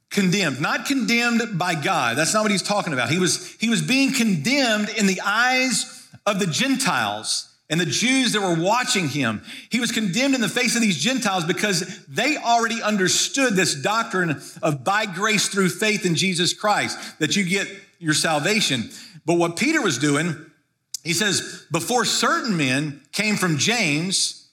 condemned 0.09 0.61
not 0.61 0.85
condemned 0.85 1.59
by 1.59 1.75
god 1.75 2.15
that's 2.15 2.33
not 2.33 2.41
what 2.41 2.49
he's 2.49 2.63
talking 2.63 2.93
about 2.93 3.09
he 3.09 3.19
was 3.19 3.53
he 3.59 3.67
was 3.67 3.81
being 3.81 4.13
condemned 4.13 4.87
in 4.97 5.05
the 5.05 5.19
eyes 5.19 5.96
of 6.27 6.39
the 6.39 6.45
Gentiles 6.45 7.55
and 7.69 7.79
the 7.79 7.85
Jews 7.85 8.33
that 8.33 8.41
were 8.41 8.61
watching 8.61 9.07
him. 9.07 9.41
He 9.69 9.79
was 9.79 9.91
condemned 9.91 10.35
in 10.35 10.41
the 10.41 10.49
face 10.49 10.75
of 10.75 10.81
these 10.81 11.01
Gentiles 11.01 11.45
because 11.45 12.05
they 12.05 12.37
already 12.37 12.81
understood 12.81 13.55
this 13.55 13.75
doctrine 13.75 14.41
of 14.61 14.83
by 14.83 15.05
grace 15.05 15.47
through 15.47 15.69
faith 15.69 16.05
in 16.05 16.15
Jesus 16.15 16.53
Christ, 16.53 17.19
that 17.19 17.35
you 17.35 17.43
get 17.43 17.67
your 17.99 18.13
salvation. 18.13 18.89
But 19.25 19.35
what 19.35 19.57
Peter 19.57 19.81
was 19.81 19.97
doing, 19.97 20.35
he 21.03 21.13
says, 21.13 21.65
before 21.71 22.05
certain 22.05 22.55
men 22.55 23.01
came 23.11 23.35
from 23.35 23.57
James, 23.57 24.49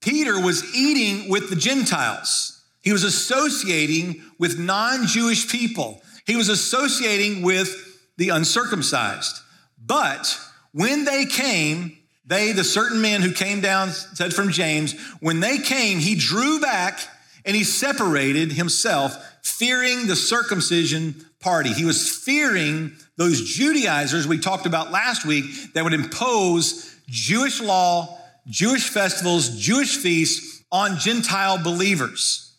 Peter 0.00 0.40
was 0.40 0.74
eating 0.74 1.28
with 1.28 1.50
the 1.50 1.56
Gentiles. 1.56 2.62
He 2.82 2.92
was 2.92 3.04
associating 3.04 4.22
with 4.38 4.58
non 4.58 5.06
Jewish 5.06 5.48
people. 5.50 6.02
He 6.26 6.36
was 6.36 6.48
associating 6.48 7.42
with 7.42 7.98
the 8.16 8.30
uncircumcised. 8.30 9.40
But 9.84 10.38
when 10.72 11.04
they 11.04 11.24
came, 11.24 11.96
they, 12.24 12.52
the 12.52 12.64
certain 12.64 13.00
men 13.00 13.22
who 13.22 13.32
came 13.32 13.60
down, 13.60 13.90
said 13.90 14.32
from 14.32 14.50
James, 14.50 14.98
when 15.20 15.40
they 15.40 15.58
came, 15.58 15.98
he 15.98 16.14
drew 16.14 16.60
back 16.60 17.00
and 17.44 17.56
he 17.56 17.64
separated 17.64 18.52
himself, 18.52 19.16
fearing 19.42 20.06
the 20.06 20.16
circumcision 20.16 21.14
party. 21.40 21.72
He 21.72 21.84
was 21.84 22.08
fearing 22.08 22.92
those 23.16 23.42
Judaizers 23.42 24.26
we 24.26 24.38
talked 24.38 24.66
about 24.66 24.90
last 24.90 25.24
week 25.24 25.72
that 25.72 25.84
would 25.84 25.94
impose 25.94 26.94
Jewish 27.08 27.60
law, 27.60 28.18
Jewish 28.46 28.88
festivals, 28.88 29.58
Jewish 29.58 29.96
feasts 29.96 30.62
on 30.70 30.98
Gentile 30.98 31.62
believers. 31.62 32.54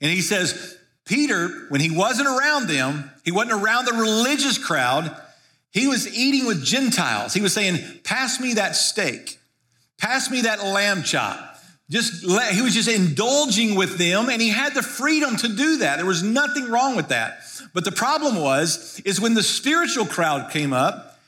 And 0.00 0.10
he 0.10 0.20
says, 0.20 0.76
Peter, 1.04 1.48
when 1.68 1.80
he 1.80 1.90
wasn't 1.90 2.28
around 2.28 2.68
them, 2.68 3.10
he 3.24 3.30
wasn't 3.30 3.62
around 3.62 3.86
the 3.86 3.92
religious 3.92 4.58
crowd, 4.58 5.16
he 5.76 5.86
was 5.86 6.08
eating 6.16 6.46
with 6.46 6.64
Gentiles. 6.64 7.34
He 7.34 7.42
was 7.42 7.52
saying, 7.52 7.78
Pass 8.02 8.40
me 8.40 8.54
that 8.54 8.76
steak, 8.76 9.38
pass 9.98 10.30
me 10.30 10.40
that 10.40 10.64
lamb 10.64 11.02
chop. 11.02 11.58
Just 11.90 12.24
let, 12.24 12.54
he 12.54 12.62
was 12.62 12.72
just 12.72 12.88
indulging 12.88 13.74
with 13.74 13.98
them 13.98 14.30
and 14.30 14.40
he 14.40 14.48
had 14.48 14.74
the 14.74 14.82
freedom 14.82 15.36
to 15.36 15.48
do 15.48 15.76
that. 15.78 15.96
There 15.96 16.06
was 16.06 16.22
nothing 16.22 16.70
wrong 16.70 16.96
with 16.96 17.08
that. 17.08 17.40
But 17.74 17.84
the 17.84 17.92
problem 17.92 18.40
was, 18.40 19.00
is 19.04 19.20
when 19.20 19.34
the 19.34 19.42
spiritual 19.42 20.06
crowd 20.06 20.50
came 20.50 20.72
up, 20.72 21.18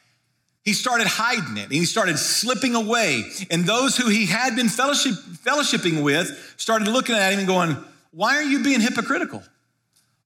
he 0.64 0.72
started 0.72 1.06
hiding 1.06 1.58
it 1.58 1.64
and 1.64 1.72
he 1.72 1.84
started 1.84 2.18
slipping 2.18 2.74
away. 2.74 3.24
And 3.50 3.66
those 3.66 3.98
who 3.98 4.08
he 4.08 4.24
had 4.24 4.56
been 4.56 4.70
fellowship, 4.70 5.12
fellowshipping 5.44 6.02
with 6.02 6.54
started 6.56 6.88
looking 6.88 7.16
at 7.16 7.34
him 7.34 7.40
and 7.40 7.46
going, 7.46 7.76
Why 8.12 8.36
are 8.36 8.42
you 8.42 8.64
being 8.64 8.80
hypocritical? 8.80 9.42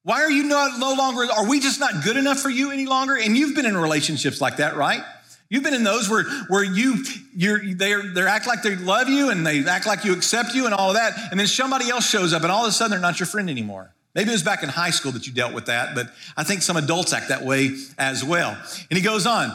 Why 0.05 0.23
are 0.23 0.31
you 0.31 0.45
not 0.45 0.79
no 0.81 0.95
longer, 0.95 1.33
are 1.33 1.49
we 1.49 1.61
just 1.61 1.79
not 1.79 2.03
good 2.03 2.17
enough 2.17 2.41
for 2.41 2.51
you 2.51 2.73
any 2.73 2.87
longer? 2.87 3.17
And 3.17 3.37
you've 3.37 3.55
been 3.55 3.67
in 3.67 3.77
relationships 3.77 4.41
like 4.41 4.57
that, 4.57 4.77
right? 4.77 5.03
You've 5.49 5.63
been 5.63 5.75
in 5.75 5.85
those 5.85 6.09
where, 6.09 6.25
where 6.49 6.65
you, 6.65 7.05
you're, 7.37 7.61
they 7.63 7.95
they 7.95 8.23
act 8.23 8.47
like 8.47 8.63
they 8.63 8.75
love 8.75 9.09
you 9.09 9.31
and 9.31 9.47
they 9.47 9.65
act 9.65 9.87
like 9.87 10.05
you 10.05 10.13
accept 10.15 10.55
you 10.55 10.65
and 10.65 10.75
all 10.75 10.89
of 10.89 10.97
that. 10.97 11.13
And 11.31 11.39
then 11.39 11.47
somebody 11.47 11.91
else 11.91 12.09
shows 12.09 12.33
up 12.33 12.43
and 12.43 12.51
all 12.51 12.65
of 12.65 12.69
a 12.69 12.73
sudden 12.73 12.91
they're 12.91 13.01
not 13.01 13.21
your 13.21 13.27
friend 13.27 13.49
anymore. 13.51 13.93
Maybe 14.15 14.31
it 14.31 14.33
was 14.33 14.43
back 14.43 14.63
in 14.63 14.69
high 14.69 14.91
school 14.91 15.13
that 15.13 15.27
you 15.27 15.33
dealt 15.33 15.53
with 15.55 15.67
that, 15.67 15.95
but 15.95 16.09
I 16.37 16.45
think 16.45 16.63
some 16.63 16.77
adults 16.77 17.13
act 17.13 17.29
that 17.29 17.43
way 17.45 17.71
as 17.97 18.25
well. 18.25 18.51
And 18.91 18.97
he 18.97 19.03
goes 19.03 19.27
on. 19.27 19.51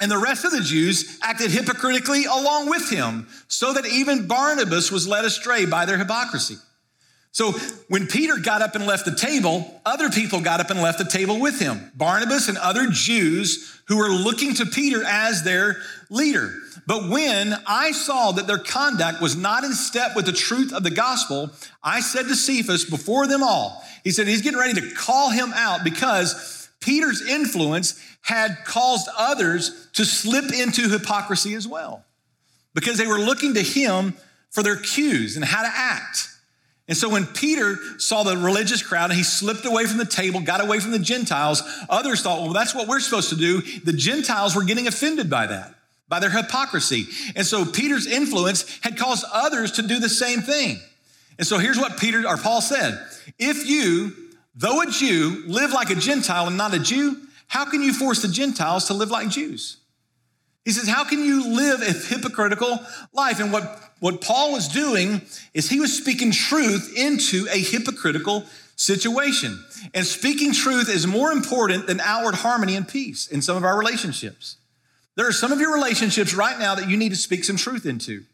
And 0.00 0.10
the 0.10 0.18
rest 0.18 0.44
of 0.44 0.50
the 0.50 0.60
Jews 0.60 1.18
acted 1.22 1.50
hypocritically 1.50 2.24
along 2.24 2.68
with 2.68 2.90
him, 2.90 3.28
so 3.46 3.72
that 3.72 3.86
even 3.86 4.26
Barnabas 4.26 4.90
was 4.90 5.06
led 5.06 5.24
astray 5.24 5.64
by 5.66 5.84
their 5.84 5.98
hypocrisy. 5.98 6.56
So 7.32 7.52
when 7.88 8.06
Peter 8.06 8.36
got 8.36 8.60
up 8.60 8.74
and 8.74 8.86
left 8.86 9.06
the 9.06 9.14
table, 9.14 9.80
other 9.86 10.10
people 10.10 10.40
got 10.40 10.60
up 10.60 10.70
and 10.70 10.82
left 10.82 10.98
the 10.98 11.06
table 11.06 11.40
with 11.40 11.58
him. 11.58 11.90
Barnabas 11.94 12.48
and 12.48 12.58
other 12.58 12.88
Jews 12.88 13.80
who 13.88 13.96
were 13.96 14.10
looking 14.10 14.54
to 14.56 14.66
Peter 14.66 15.02
as 15.02 15.42
their 15.42 15.78
leader. 16.10 16.52
But 16.86 17.08
when 17.08 17.54
I 17.66 17.92
saw 17.92 18.32
that 18.32 18.46
their 18.46 18.58
conduct 18.58 19.22
was 19.22 19.34
not 19.34 19.64
in 19.64 19.72
step 19.72 20.14
with 20.14 20.26
the 20.26 20.32
truth 20.32 20.74
of 20.74 20.82
the 20.82 20.90
gospel, 20.90 21.50
I 21.82 22.00
said 22.00 22.24
to 22.24 22.34
Cephas 22.34 22.84
before 22.84 23.26
them 23.26 23.42
all, 23.42 23.82
he 24.04 24.10
said 24.10 24.28
he's 24.28 24.42
getting 24.42 24.58
ready 24.58 24.78
to 24.80 24.94
call 24.94 25.30
him 25.30 25.52
out 25.54 25.84
because 25.84 26.68
Peter's 26.80 27.26
influence 27.26 27.98
had 28.20 28.58
caused 28.66 29.08
others 29.16 29.88
to 29.94 30.04
slip 30.04 30.52
into 30.52 30.88
hypocrisy 30.88 31.54
as 31.54 31.66
well. 31.66 32.04
Because 32.74 32.98
they 32.98 33.06
were 33.06 33.18
looking 33.18 33.54
to 33.54 33.62
him 33.62 34.14
for 34.50 34.62
their 34.62 34.76
cues 34.76 35.36
and 35.36 35.44
how 35.44 35.62
to 35.62 35.70
act. 35.72 36.28
And 36.88 36.96
so 36.96 37.08
when 37.08 37.26
Peter 37.26 37.76
saw 37.98 38.22
the 38.22 38.36
religious 38.36 38.82
crowd 38.82 39.10
and 39.10 39.16
he 39.16 39.22
slipped 39.22 39.64
away 39.64 39.86
from 39.86 39.98
the 39.98 40.04
table, 40.04 40.40
got 40.40 40.60
away 40.60 40.80
from 40.80 40.90
the 40.90 40.98
Gentiles, 40.98 41.62
others 41.88 42.22
thought, 42.22 42.42
well, 42.42 42.52
that's 42.52 42.74
what 42.74 42.88
we're 42.88 43.00
supposed 43.00 43.30
to 43.30 43.36
do. 43.36 43.60
The 43.84 43.92
Gentiles 43.92 44.56
were 44.56 44.64
getting 44.64 44.88
offended 44.88 45.30
by 45.30 45.46
that, 45.46 45.74
by 46.08 46.18
their 46.18 46.30
hypocrisy. 46.30 47.06
And 47.36 47.46
so 47.46 47.64
Peter's 47.64 48.06
influence 48.06 48.80
had 48.82 48.98
caused 48.98 49.24
others 49.32 49.72
to 49.72 49.82
do 49.82 50.00
the 50.00 50.08
same 50.08 50.40
thing. 50.40 50.80
And 51.38 51.46
so 51.46 51.58
here's 51.58 51.78
what 51.78 51.98
Peter 51.98 52.26
or 52.26 52.36
Paul 52.36 52.60
said 52.60 53.00
If 53.38 53.68
you, 53.68 54.12
though 54.54 54.82
a 54.82 54.86
Jew, 54.86 55.44
live 55.46 55.72
like 55.72 55.90
a 55.90 55.94
Gentile 55.94 56.48
and 56.48 56.56
not 56.56 56.74
a 56.74 56.78
Jew, 56.80 57.16
how 57.46 57.64
can 57.64 57.82
you 57.82 57.92
force 57.92 58.22
the 58.22 58.28
Gentiles 58.28 58.86
to 58.86 58.94
live 58.94 59.10
like 59.10 59.28
Jews? 59.28 59.78
He 60.64 60.70
says, 60.70 60.88
How 60.88 61.04
can 61.04 61.24
you 61.24 61.54
live 61.54 61.82
a 61.82 61.92
hypocritical 61.92 62.80
life? 63.12 63.40
And 63.40 63.52
what, 63.52 63.92
what 64.00 64.20
Paul 64.20 64.52
was 64.52 64.68
doing 64.68 65.22
is 65.54 65.68
he 65.68 65.80
was 65.80 65.96
speaking 65.96 66.30
truth 66.30 66.92
into 66.96 67.46
a 67.50 67.58
hypocritical 67.58 68.44
situation. 68.76 69.62
And 69.94 70.06
speaking 70.06 70.52
truth 70.52 70.88
is 70.88 71.06
more 71.06 71.32
important 71.32 71.86
than 71.86 72.00
outward 72.00 72.36
harmony 72.36 72.76
and 72.76 72.86
peace 72.86 73.26
in 73.26 73.42
some 73.42 73.56
of 73.56 73.64
our 73.64 73.78
relationships. 73.78 74.56
There 75.14 75.26
are 75.26 75.32
some 75.32 75.52
of 75.52 75.60
your 75.60 75.74
relationships 75.74 76.34
right 76.34 76.58
now 76.58 76.74
that 76.74 76.88
you 76.88 76.96
need 76.96 77.10
to 77.10 77.16
speak 77.16 77.44
some 77.44 77.56
truth 77.56 77.84
into. 77.84 78.24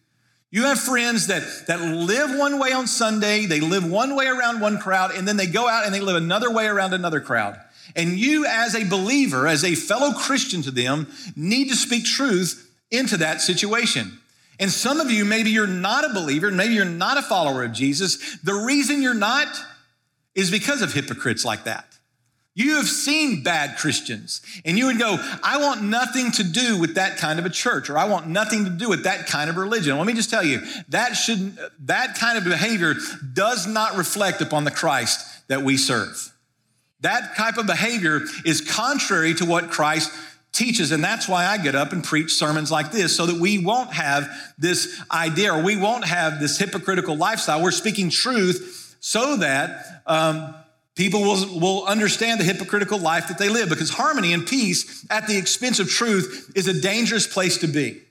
You 0.51 0.65
have 0.65 0.79
friends 0.79 1.27
that, 1.27 1.43
that 1.67 1.81
live 1.81 2.39
one 2.39 2.59
way 2.59 2.73
on 2.73 2.87
Sunday, 2.87 3.45
they 3.45 3.61
live 3.61 3.91
one 3.91 4.17
way 4.17 4.27
around 4.27 4.61
one 4.61 4.79
crowd, 4.79 5.11
and 5.11 5.29
then 5.29 5.37
they 5.37 5.47
go 5.47 5.69
out 5.69 5.85
and 5.85 5.95
they 5.95 6.01
live 6.01 6.17
another 6.17 6.51
way 6.51 6.67
around 6.67 6.95
another 6.95 7.21
crowd. 7.21 7.59
And 7.99 8.19
you, 8.19 8.47
as 8.47 8.77
a 8.77 8.89
believer, 8.89 9.49
as 9.49 9.65
a 9.65 9.75
fellow 9.75 10.13
Christian 10.13 10.63
to 10.63 10.71
them, 10.71 11.09
need 11.35 11.69
to 11.69 11.77
speak 11.77 12.05
truth 12.05 12.71
into 12.93 13.17
that 13.19 13.43
situation. 13.43 14.21
And 14.61 14.71
some 14.71 15.01
of 15.01 15.11
you, 15.11 15.25
maybe 15.25 15.51
you're 15.51 15.67
not 15.67 16.05
a 16.05 16.15
believer, 16.15 16.51
maybe 16.51 16.75
you're 16.75 16.85
not 16.85 17.19
a 17.19 17.23
follower 17.23 17.65
of 17.65 17.73
Jesus. 17.73 18.39
The 18.39 18.55
reason 18.55 19.03
you're 19.03 19.15
not 19.15 19.49
is 20.37 20.51
because 20.51 20.81
of 20.81 20.93
hypocrites 20.93 21.45
like 21.45 21.65
that. 21.65 21.87
You 22.55 22.77
have 22.77 22.87
seen 22.87 23.43
bad 23.43 23.77
Christians, 23.79 24.43
and 24.65 24.79
you 24.79 24.87
would 24.87 24.99
go, 24.99 25.17
I 25.45 25.59
want 25.59 25.83
nothing 25.83 26.33
to 26.33 26.45
do 26.45 26.79
with 26.79 26.97
that 26.97 27.17
kind 27.17 27.39
of 27.39 27.47
a 27.47 27.51
church, 27.51 27.89
or 27.89 27.99
I 27.99 28.07
want 28.07 28.27
nothing 28.27 28.65
to 28.65 28.71
do 28.71 28.89
with 28.89 29.05
that 29.05 29.27
kind 29.27 29.51
of 29.51 29.57
religion. 29.57 29.97
Let 29.97 30.07
me 30.07 30.13
just 30.13 30.31
tell 30.31 30.45
you, 30.45 30.61
that 30.89 31.13
should 31.15 31.57
that 31.81 32.17
kind 32.17 32.39
of 32.39 32.45
behavior 32.45 32.95
does 33.33 33.67
not 33.67 33.97
reflect 33.97 34.41
upon 34.41 34.65
the 34.65 34.73
Christ 34.73 35.25
that 35.49 35.63
we 35.63 35.77
serve. 35.77 36.33
That 37.01 37.37
type 37.37 37.59
of 37.59 37.67
behavior 37.67 38.23
is 38.45 38.61
contrary 38.61 39.35
to 39.35 39.45
what 39.45 39.71
Christ 39.71 40.13
teaches. 40.53 40.91
And 40.91 41.03
that's 41.03 41.29
why 41.29 41.47
I 41.47 41.59
get 41.59 41.75
up 41.75 41.93
and 41.93 42.03
preach 42.03 42.33
sermons 42.33 42.71
like 42.71 42.91
this, 42.91 43.17
so 43.17 43.27
that 43.27 43.37
we 43.37 43.59
won't 43.59 43.93
have 43.93 44.29
this 44.59 45.01
idea 45.11 45.55
or 45.55 45.63
we 45.63 45.77
won't 45.77 46.05
have 46.05 46.41
this 46.41 46.59
hypocritical 46.59 47.17
lifestyle. 47.17 47.63
We're 47.63 47.71
speaking 47.71 48.11
truth 48.11 48.97
so 49.01 49.37
that 49.37 50.03
um, 50.07 50.55
people 50.97 51.21
will, 51.21 51.61
will 51.61 51.85
understand 51.87 52.41
the 52.41 52.45
hypocritical 52.45 52.99
life 52.99 53.29
that 53.29 53.39
they 53.39 53.49
live 53.49 53.69
because 53.69 53.91
harmony 53.91 54.33
and 54.33 54.47
peace 54.47 55.07
at 55.11 55.29
the 55.29 55.37
expense 55.39 55.79
of 55.79 55.89
truth 55.89 56.51
is 56.57 56.67
a 56.67 56.81
dangerous 56.81 57.27
place 57.27 57.59
to 57.59 57.69
be. 57.69 58.03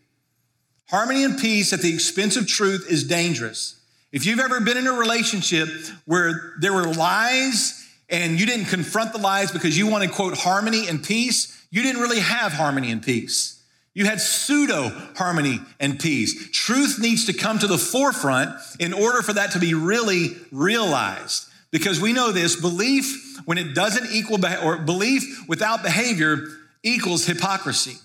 Harmony 0.90 1.26
and 1.26 1.38
peace 1.38 1.74
at 1.74 1.82
the 1.82 1.94
expense 1.94 2.38
of 2.38 2.48
truth 2.48 2.88
is 2.90 3.04
dangerous. 3.04 3.82
If 4.14 4.26
you've 4.26 4.40
ever 4.40 4.62
been 4.62 4.78
in 4.78 4.88
a 4.88 4.94
relationship 4.94 5.68
where 6.06 6.54
there 6.62 6.72
were 6.72 6.86
lies 6.86 7.87
and 8.10 8.40
you 8.40 8.46
didn't 8.46 8.66
confront 8.66 9.14
the 9.14 9.20
lies 9.20 9.52
because 9.52 9.78
you 9.78 9.88
wanted, 9.88 10.12
quote, 10.12 10.38
harmony 10.38 10.88
and 10.88 11.04
peace, 11.04 11.66
you 11.70 11.84
didn't 11.84 12.02
really 12.02 12.20
have 12.20 12.54
harmony 12.54 12.92
and 12.92 13.04
peace. 13.04 13.62
You 13.94 14.06
had 14.06 14.22
pseudo 14.22 14.90
harmony 15.16 15.60
and 15.80 16.00
peace. 16.00 16.52
Truth 16.52 17.00
needs 17.00 17.26
to 17.26 17.34
come 17.34 17.58
to 17.60 17.68
the 17.68 17.80
forefront 17.80 18.52
in 18.80 18.94
order 18.94 19.22
for 19.22 19.34
that 19.34 19.52
to 19.54 19.60
be 19.60 19.74
really 19.74 20.38
realized. 20.52 21.48
Because 21.72 22.00
we 22.00 22.14
know 22.14 22.32
this 22.32 22.56
belief, 22.56 23.42
when 23.46 23.58
it 23.58 23.74
doesn't 23.74 24.12
equal, 24.12 24.40
or 24.64 24.78
belief 24.78 25.48
without 25.50 25.84
behavior 25.84 26.44
equals 26.84 27.26
hypocrisy. 27.26 27.98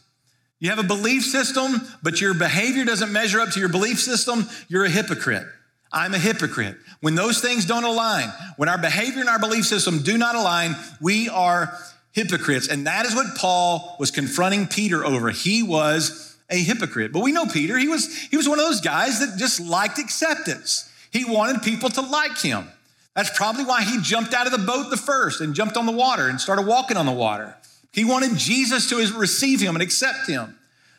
You 0.59 0.71
have 0.71 0.79
a 0.79 0.85
belief 0.85 1.25
system, 1.25 1.83
but 2.03 2.21
your 2.21 2.35
behavior 2.35 2.85
doesn't 2.85 3.13
measure 3.13 3.41
up 3.41 3.51
to 3.51 3.61
your 3.61 3.69
belief 3.69 4.01
system, 4.01 4.49
you're 4.69 4.85
a 4.85 4.91
hypocrite. 4.91 5.47
I'm 5.93 6.15
a 6.15 6.19
hypocrite. 6.19 6.77
When 7.01 7.15
those 7.15 7.41
things 7.41 7.67
don't 7.67 7.85
align, 7.85 8.29
when 8.57 8.69
our 8.69 8.79
behavior 8.79 9.21
and 9.21 9.29
our 9.29 9.39
belief 9.39 9.67
system 9.67 10.03
do 10.03 10.17
not 10.17 10.35
align, 10.35 10.75
we 11.01 11.29
are 11.29 11.77
hypocrites. 12.13 12.69
And 12.69 12.87
that 12.87 13.07
is 13.07 13.15
what 13.15 13.37
Paul 13.37 13.97
was 13.99 14.11
confronting 14.11 14.67
Peter 14.67 15.05
over. 15.05 15.31
He 15.31 15.63
was 15.63 16.37
a 16.49 16.57
hypocrite. 16.57 17.13
But 17.13 17.21
we 17.21 17.33
know 17.33 17.47
Peter, 17.47 17.77
he 17.77 17.89
was, 17.89 18.15
he 18.31 18.37
was 18.37 18.49
one 18.49 18.59
of 18.59 18.65
those 18.65 18.81
guys 18.81 19.21
that 19.21 19.39
just 19.39 19.61
liked 19.61 19.99
acceptance. 19.99 20.91
He 21.11 21.25
wanted 21.25 21.63
people 21.63 21.89
to 21.91 22.01
like 22.01 22.39
him. 22.39 22.69
That's 23.15 23.37
probably 23.37 23.65
why 23.65 23.83
he 23.83 24.01
jumped 24.01 24.33
out 24.33 24.47
of 24.47 24.53
the 24.53 24.59
boat 24.59 24.91
the 24.91 24.97
first 24.97 25.41
and 25.41 25.55
jumped 25.55 25.77
on 25.77 25.85
the 25.87 25.93
water 25.93 26.29
and 26.29 26.41
started 26.41 26.67
walking 26.67 26.97
on 26.97 27.05
the 27.05 27.13
water. 27.13 27.55
He 27.93 28.05
wanted 28.05 28.39
Jesus 28.39 28.89
to 28.89 28.97
receive 29.19 29.61
him 29.61 29.77
and 29.77 29.83
accept 29.83 30.27
him. 30.27 30.57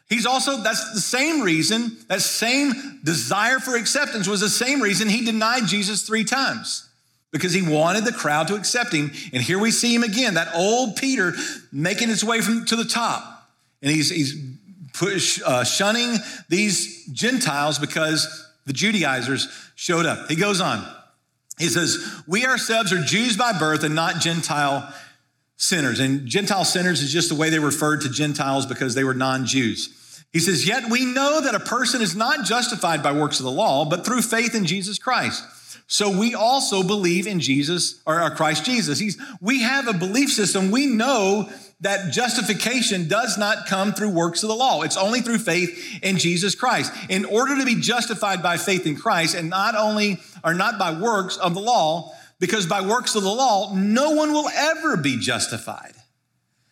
He's 0.10 0.26
also, 0.26 0.58
that's 0.58 0.94
the 0.94 1.02
same 1.02 1.42
reason, 1.42 1.98
that 2.08 2.22
same 2.22 3.00
desire 3.04 3.60
for 3.60 3.76
acceptance 3.76 4.28
was 4.28 4.42
the 4.42 4.50
same 4.50 4.82
reason 4.82 5.10
he 5.10 5.26
denied 5.26 5.66
Jesus 5.66 6.04
three 6.04 6.24
times 6.24 6.88
because 7.32 7.54
he 7.54 7.62
wanted 7.62 8.06
the 8.06 8.12
crowd 8.12 8.48
to 8.50 8.56
accept 8.56 8.94
him. 8.94 9.12
And 9.34 9.42
here 9.42 9.58
we 9.58 9.72
see 9.72 9.94
him 9.94 10.04
again, 10.04 10.36
that 10.36 10.54
old 10.56 10.98
Peter 10.98 11.34
making 11.72 12.10
his 12.10 12.24
way 12.24 12.42
from, 12.42 12.66
to 12.66 12.76
the 12.76 12.86
top. 12.86 13.50
And 13.82 13.92
he's, 13.92 14.10
he's 14.10 14.36
push, 14.94 15.42
uh, 15.44 15.64
shunning 15.64 16.18
these 16.48 17.08
Gentiles 17.08 17.80
because 17.80 18.52
the 18.66 18.74
Judaizers 18.74 19.48
showed 19.76 20.06
up. 20.06 20.30
He 20.30 20.36
goes 20.36 20.62
on. 20.62 20.88
He 21.58 21.68
says, 21.68 22.24
We 22.28 22.46
ourselves 22.46 22.94
are 22.94 23.02
Jews 23.02 23.36
by 23.36 23.58
birth 23.58 23.84
and 23.84 23.96
not 23.96 24.22
Gentile 24.22 24.94
sinners. 25.58 26.00
And 26.00 26.28
Gentile 26.28 26.66
sinners 26.66 27.02
is 27.02 27.12
just 27.12 27.30
the 27.30 27.36
way 27.36 27.50
they 27.50 27.60
referred 27.60 28.02
to 28.02 28.10
Gentiles 28.10 28.66
because 28.66 28.96
they 28.96 29.04
were 29.04 29.14
non 29.14 29.46
Jews. 29.46 30.24
He 30.32 30.40
says, 30.40 30.68
Yet 30.68 30.90
we 30.90 31.06
know 31.06 31.42
that 31.42 31.56
a 31.56 31.60
person 31.60 32.02
is 32.02 32.16
not 32.16 32.46
justified 32.46 33.04
by 33.04 33.12
works 33.12 33.40
of 33.40 33.46
the 33.46 33.52
law, 33.52 33.86
but 33.86 34.06
through 34.06 34.24
faith 34.24 34.56
in 34.56 34.66
Jesus 34.66 34.98
Christ. 34.98 35.44
So 35.88 36.18
we 36.18 36.34
also 36.34 36.82
believe 36.82 37.28
in 37.28 37.40
Jesus 37.40 38.02
or 38.06 38.22
uh, 38.22 38.36
Christ 38.36 38.66
Jesus. 38.66 39.00
He's, 39.00 39.22
we 39.42 39.62
have 39.62 39.88
a 39.88 39.94
belief 39.94 40.32
system. 40.32 40.72
We 40.72 40.88
know 40.88 41.50
that 41.82 42.14
justification 42.14 43.08
does 43.08 43.38
not 43.38 43.68
come 43.68 43.94
through 43.94 44.10
works 44.10 44.42
of 44.42 44.50
the 44.50 44.56
law. 44.56 44.84
It's 44.84 44.98
only 44.98 45.20
through 45.20 45.40
faith 45.40 46.00
in 46.02 46.18
Jesus 46.18 46.56
Christ. 46.56 46.94
In 47.10 47.26
order 47.26 47.58
to 47.58 47.66
be 47.66 47.76
justified 47.76 48.42
by 48.42 48.58
faith 48.58 48.88
in 48.88 48.96
Christ 48.96 49.36
and 49.36 49.50
not 49.50 49.76
only 49.76 50.20
or 50.44 50.54
not 50.54 50.80
by 50.80 50.98
works 50.98 51.36
of 51.38 51.54
the 51.54 51.60
law, 51.60 52.14
because 52.44 52.66
by 52.66 52.82
works 52.82 53.16
of 53.16 53.24
the 53.24 53.30
law, 53.30 53.74
no 53.74 54.10
one 54.10 54.34
will 54.34 54.50
ever 54.50 54.98
be 54.98 55.18
justified. 55.18 55.94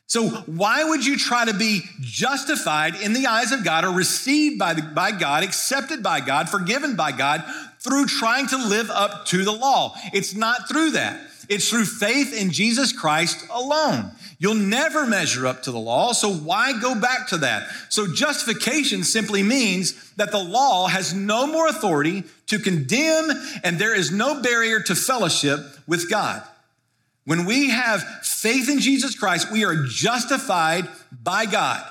So, 0.05 0.27
why 0.27 0.83
would 0.83 1.05
you 1.05 1.17
try 1.17 1.45
to 1.45 1.53
be 1.53 1.83
justified 2.01 2.95
in 2.95 3.13
the 3.13 3.27
eyes 3.27 3.53
of 3.53 3.63
God 3.63 3.85
or 3.85 3.91
received 3.91 4.59
by, 4.59 4.73
the, 4.73 4.81
by 4.81 5.13
God, 5.13 5.45
accepted 5.45 6.03
by 6.03 6.19
God, 6.19 6.49
forgiven 6.49 6.97
by 6.97 7.13
God 7.13 7.45
through 7.79 8.07
trying 8.07 8.47
to 8.47 8.57
live 8.57 8.89
up 8.89 9.27
to 9.27 9.45
the 9.45 9.53
law? 9.53 9.95
It's 10.11 10.35
not 10.35 10.67
through 10.67 10.91
that. 10.91 11.21
It's 11.47 11.69
through 11.69 11.85
faith 11.85 12.33
in 12.33 12.51
Jesus 12.51 12.91
Christ 12.91 13.45
alone. 13.49 14.11
You'll 14.41 14.55
never 14.55 15.05
measure 15.05 15.45
up 15.45 15.61
to 15.63 15.71
the 15.71 15.77
law, 15.77 16.13
so 16.13 16.33
why 16.33 16.73
go 16.79 16.99
back 16.99 17.27
to 17.27 17.37
that? 17.37 17.69
So, 17.89 18.11
justification 18.11 19.03
simply 19.03 19.43
means 19.43 20.13
that 20.13 20.31
the 20.31 20.43
law 20.43 20.87
has 20.87 21.13
no 21.13 21.45
more 21.45 21.67
authority 21.67 22.23
to 22.47 22.57
condemn, 22.57 23.29
and 23.63 23.77
there 23.77 23.95
is 23.95 24.11
no 24.11 24.41
barrier 24.41 24.79
to 24.79 24.95
fellowship 24.95 25.59
with 25.85 26.09
God. 26.09 26.41
When 27.23 27.45
we 27.45 27.69
have 27.69 28.01
faith 28.23 28.67
in 28.67 28.79
Jesus 28.79 29.13
Christ, 29.13 29.51
we 29.51 29.63
are 29.63 29.85
justified 29.85 30.87
by 31.11 31.45
God, 31.45 31.85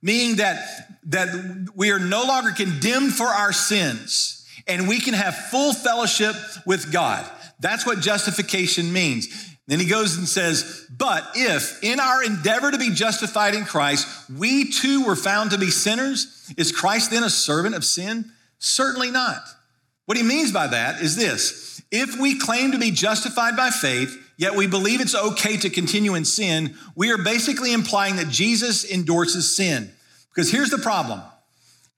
meaning 0.00 0.36
that, 0.36 1.00
that 1.06 1.70
we 1.74 1.90
are 1.90 1.98
no 1.98 2.22
longer 2.22 2.52
condemned 2.52 3.14
for 3.14 3.26
our 3.26 3.52
sins, 3.52 4.35
and 4.66 4.88
we 4.88 5.00
can 5.00 5.14
have 5.14 5.34
full 5.34 5.72
fellowship 5.72 6.34
with 6.64 6.92
God. 6.92 7.28
That's 7.60 7.86
what 7.86 8.00
justification 8.00 8.92
means. 8.92 9.54
Then 9.66 9.80
he 9.80 9.86
goes 9.86 10.16
and 10.16 10.28
says, 10.28 10.86
But 10.96 11.24
if 11.34 11.82
in 11.82 11.98
our 11.98 12.22
endeavor 12.22 12.70
to 12.70 12.78
be 12.78 12.90
justified 12.90 13.54
in 13.54 13.64
Christ, 13.64 14.06
we 14.30 14.70
too 14.70 15.04
were 15.04 15.16
found 15.16 15.50
to 15.50 15.58
be 15.58 15.70
sinners, 15.70 16.52
is 16.56 16.70
Christ 16.70 17.10
then 17.10 17.24
a 17.24 17.30
servant 17.30 17.74
of 17.74 17.84
sin? 17.84 18.30
Certainly 18.58 19.10
not. 19.10 19.42
What 20.06 20.16
he 20.16 20.22
means 20.22 20.52
by 20.52 20.68
that 20.68 21.00
is 21.00 21.16
this 21.16 21.82
if 21.90 22.18
we 22.18 22.38
claim 22.38 22.72
to 22.72 22.78
be 22.78 22.90
justified 22.90 23.56
by 23.56 23.70
faith, 23.70 24.16
yet 24.36 24.54
we 24.54 24.66
believe 24.66 25.00
it's 25.00 25.14
okay 25.14 25.56
to 25.58 25.70
continue 25.70 26.14
in 26.14 26.24
sin, 26.24 26.76
we 26.94 27.10
are 27.10 27.18
basically 27.18 27.72
implying 27.72 28.16
that 28.16 28.28
Jesus 28.28 28.88
endorses 28.88 29.54
sin. 29.54 29.90
Because 30.34 30.50
here's 30.50 30.70
the 30.70 30.78
problem 30.78 31.22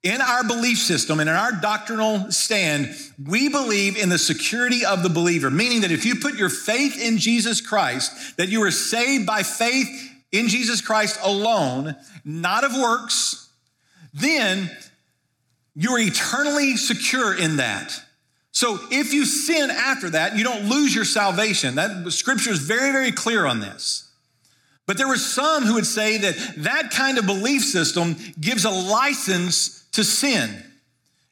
in 0.03 0.21
our 0.21 0.45
belief 0.45 0.79
system 0.79 1.19
and 1.19 1.29
in 1.29 1.35
our 1.35 1.53
doctrinal 1.53 2.31
stand, 2.31 2.95
we 3.27 3.49
believe 3.49 3.97
in 3.97 4.09
the 4.09 4.19
security 4.19 4.85
of 4.85 5.03
the 5.03 5.09
believer, 5.09 5.51
meaning 5.51 5.81
that 5.81 5.91
if 5.91 6.05
you 6.05 6.17
put 6.17 6.37
your 6.37 6.49
faith 6.49 7.01
in 7.01 7.19
Jesus 7.19 7.61
Christ, 7.61 8.37
that 8.37 8.49
you 8.49 8.63
are 8.63 8.71
saved 8.71 9.27
by 9.27 9.43
faith 9.43 9.89
in 10.31 10.49
Jesus 10.49 10.81
Christ 10.81 11.19
alone, 11.23 11.97
not 12.25 12.65
of 12.65 12.73
works, 12.75 13.51
then 14.15 14.71
you 15.75 15.91
are 15.91 15.99
eternally 15.99 16.77
secure 16.77 17.37
in 17.37 17.57
that. 17.57 18.01
So 18.53 18.79
if 18.91 19.13
you 19.13 19.25
sin 19.25 19.71
after 19.71 20.11
that, 20.11 20.37
you 20.37 20.45
don't 20.45 20.69
lose 20.69 20.95
your 20.95 21.05
salvation. 21.05 21.77
That 21.77 22.11
scripture 22.13 22.51
is 22.51 22.59
very, 22.59 22.93
very 22.93 23.13
clear 23.13 23.47
on 23.47 23.61
this. 23.61 24.11
But 24.87 24.97
there 24.97 25.07
were 25.07 25.17
some 25.17 25.65
who 25.65 25.75
would 25.75 25.87
say 25.87 26.19
that 26.19 26.55
that 26.59 26.91
kind 26.91 27.19
of 27.19 27.27
belief 27.27 27.63
system 27.63 28.17
gives 28.41 28.65
a 28.65 28.71
license 28.71 29.78
to 29.93 30.05
sin. 30.05 30.65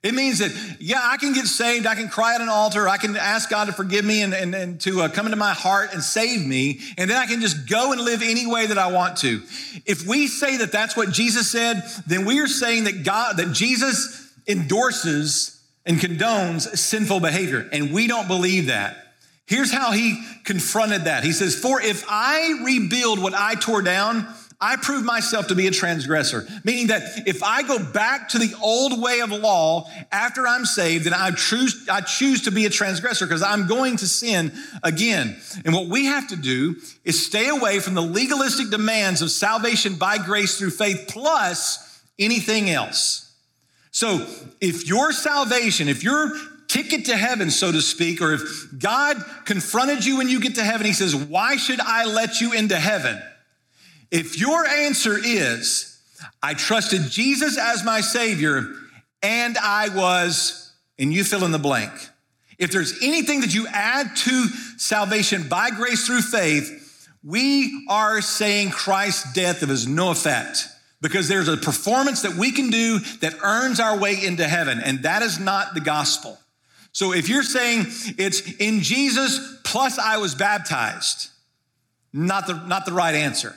It 0.07 0.15
means 0.15 0.39
that, 0.39 0.53
yeah, 0.79 1.01
I 1.03 1.17
can 1.17 1.33
get 1.33 1.47
saved. 1.47 1.85
I 1.85 1.97
can 1.97 2.09
cry 2.09 2.37
at 2.37 2.41
an 2.41 2.49
altar. 2.49 2.89
I 2.89 2.97
can 2.97 3.17
ask 3.17 3.51
God 3.51 3.65
to 3.65 3.73
forgive 3.73 4.05
me 4.05 4.23
and, 4.23 4.33
and, 4.33 4.55
and 4.55 4.81
to 4.83 5.03
uh, 5.03 5.09
come 5.09 5.27
into 5.27 5.37
my 5.37 5.53
heart 5.53 5.93
and 5.93 6.01
save 6.01 6.47
me. 6.47 6.81
And 6.97 7.11
then 7.11 7.17
I 7.17 7.27
can 7.27 7.41
just 7.41 7.69
go 7.69 7.91
and 7.91 8.01
live 8.01 8.23
any 8.23 8.47
way 8.47 8.67
that 8.67 8.79
I 8.79 8.93
want 8.93 9.17
to. 9.19 9.43
If 9.85 10.07
we 10.07 10.29
say 10.29 10.59
that 10.59 10.71
that's 10.71 10.97
what 10.97 11.11
Jesus 11.11 11.51
said, 11.51 11.83
then 12.07 12.25
we 12.25 12.39
are 12.39 12.47
saying 12.47 12.85
that 12.85 13.03
God, 13.03 13.39
that 13.39 13.53
Jesus 13.53 14.33
endorses 14.47 15.61
and 15.85 15.99
condones 15.99 16.77
sinful 16.77 17.19
behavior. 17.19 17.69
And 17.73 17.93
we 17.93 18.07
don't 18.07 18.29
believe 18.29 18.67
that. 18.67 19.07
Here's 19.47 19.73
how 19.73 19.91
he 19.91 20.23
confronted 20.45 21.05
that. 21.05 21.25
He 21.25 21.33
says, 21.33 21.57
For 21.57 21.81
if 21.81 22.05
I 22.09 22.61
rebuild 22.65 23.21
what 23.21 23.35
I 23.35 23.55
tore 23.55 23.83
down, 23.83 24.33
I 24.59 24.77
prove 24.77 25.05
myself 25.05 25.49
to 25.49 25.55
be 25.55 25.67
a 25.67 25.71
transgressor, 25.71 26.47
meaning 26.65 26.87
that 26.87 27.27
if 27.27 27.43
I 27.43 27.63
go 27.63 27.79
back 27.79 28.31
to 28.31 28.39
the 28.39 28.55
old 28.63 29.03
way 29.03 29.21
of 29.21 29.31
law 29.31 29.87
after 30.11 30.47
I'm 30.47 30.65
saved, 30.65 31.05
then 31.05 31.13
I 31.13 31.31
choose, 31.33 31.87
I 31.91 32.01
choose 32.01 32.43
to 32.43 32.51
be 32.51 32.65
a 32.65 32.71
transgressor 32.71 33.27
because 33.27 33.43
I'm 33.43 33.67
going 33.67 33.99
to 33.99 34.09
sin 34.09 34.53
again. 34.83 35.37
And 35.67 35.75
what 35.75 35.89
we 35.89 36.07
have 36.07 36.29
to 36.29 36.37
do 36.37 36.77
is 37.05 37.25
stay 37.25 37.49
away 37.49 37.81
from 37.81 37.93
the 37.93 38.01
legalistic 38.01 38.71
demands 38.71 39.21
of 39.21 39.31
salvation 39.31 39.97
by 39.97 40.17
grace 40.17 40.59
through 40.59 40.71
faith 40.71 41.05
plus 41.09 42.03
anything 42.19 42.71
else. 42.71 43.35
So 43.91 44.27
if 44.63 44.87
your 44.89 45.13
salvation, 45.13 45.89
if 45.89 46.03
your 46.03 46.33
ticket 46.67 47.05
to 47.07 47.17
heaven, 47.17 47.51
so 47.51 47.73
to 47.73 47.83
speak, 47.83 48.23
or 48.23 48.33
if 48.33 48.79
God 48.79 49.23
confronted 49.45 50.05
you 50.05 50.17
when 50.17 50.31
you 50.31 50.41
get 50.41 50.55
to 50.55 50.65
heaven, 50.65 50.87
He 50.87 50.95
says, 50.95 51.15
Why 51.15 51.57
should 51.57 51.81
I 51.81 52.07
let 52.07 52.41
you 52.41 52.53
into 52.55 52.77
heaven? 52.77 53.21
If 54.11 54.39
your 54.39 54.67
answer 54.67 55.19
is, 55.19 56.01
I 56.43 56.55
trusted 56.55 57.11
Jesus 57.11 57.59
as 57.59 57.85
my 57.85 58.01
Savior 58.01 58.65
and 59.23 59.59
I 59.59 59.89
was, 59.89 60.73
and 60.99 61.13
you 61.13 61.25
fill 61.25 61.45
in 61.45 61.51
the 61.51 61.59
blank. 61.59 61.93
If 62.59 62.71
there's 62.71 63.03
anything 63.03 63.41
that 63.41 63.55
you 63.55 63.67
add 63.67 64.17
to 64.17 64.47
salvation 64.79 65.49
by 65.49 65.71
grace 65.71 66.07
through 66.07 66.23
faith, 66.23 67.09
we 67.23 67.87
are 67.89 68.21
saying 68.23 68.71
Christ's 68.71 69.33
death 69.33 69.63
of 69.63 69.89
no 69.89 70.11
effect 70.11 70.69
because 71.03 71.29
there's 71.29 71.49
a 71.49 71.57
performance 71.57 72.23
that 72.23 72.35
we 72.35 72.53
can 72.53 72.71
do 72.71 72.99
that 73.21 73.35
earns 73.43 73.81
our 73.81 73.99
way 73.99 74.17
into 74.25 74.47
heaven, 74.47 74.81
and 74.81 75.03
that 75.03 75.23
is 75.23 75.39
not 75.39 75.75
the 75.75 75.81
gospel. 75.81 76.39
So 76.93 77.13
if 77.13 77.29
you're 77.29 77.43
saying 77.43 77.87
it's 78.17 78.41
in 78.57 78.81
Jesus 78.81 79.61
plus 79.65 79.99
I 79.99 80.17
was 80.17 80.35
baptized, 80.35 81.29
not 82.13 82.47
the, 82.47 82.55
not 82.55 82.87
the 82.87 82.93
right 82.93 83.15
answer. 83.15 83.55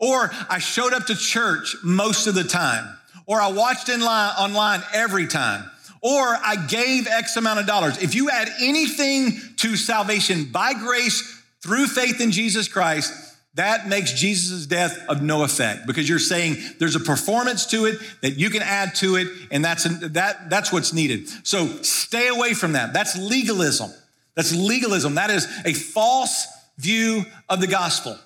Or 0.00 0.30
I 0.48 0.58
showed 0.58 0.92
up 0.92 1.06
to 1.06 1.14
church 1.14 1.76
most 1.84 2.26
of 2.26 2.34
the 2.34 2.44
time. 2.44 2.96
Or 3.26 3.40
I 3.40 3.52
watched 3.52 3.88
in 3.88 4.00
line, 4.00 4.34
online 4.38 4.82
every 4.92 5.26
time. 5.26 5.70
Or 6.02 6.18
I 6.18 6.56
gave 6.66 7.06
X 7.06 7.36
amount 7.36 7.60
of 7.60 7.66
dollars. 7.66 8.02
If 8.02 8.14
you 8.14 8.30
add 8.30 8.48
anything 8.60 9.38
to 9.56 9.76
salvation 9.76 10.44
by 10.50 10.72
grace 10.72 11.42
through 11.62 11.86
faith 11.86 12.20
in 12.20 12.30
Jesus 12.30 12.66
Christ, 12.66 13.12
that 13.54 13.88
makes 13.88 14.12
Jesus' 14.12 14.64
death 14.66 14.98
of 15.08 15.22
no 15.22 15.42
effect 15.42 15.86
because 15.86 16.08
you're 16.08 16.18
saying 16.18 16.56
there's 16.78 16.96
a 16.96 17.00
performance 17.00 17.66
to 17.66 17.84
it 17.84 17.98
that 18.22 18.38
you 18.38 18.48
can 18.48 18.62
add 18.62 18.94
to 18.96 19.16
it, 19.16 19.28
and 19.50 19.62
that's, 19.64 19.84
that, 19.84 20.48
that's 20.48 20.72
what's 20.72 20.92
needed. 20.92 21.28
So 21.46 21.66
stay 21.82 22.28
away 22.28 22.54
from 22.54 22.72
that. 22.72 22.92
That's 22.92 23.18
legalism. 23.18 23.90
That's 24.34 24.54
legalism. 24.54 25.16
That 25.16 25.30
is 25.30 25.46
a 25.66 25.74
false 25.74 26.46
view 26.78 27.26
of 27.48 27.60
the 27.60 27.66
gospel. 27.66 28.16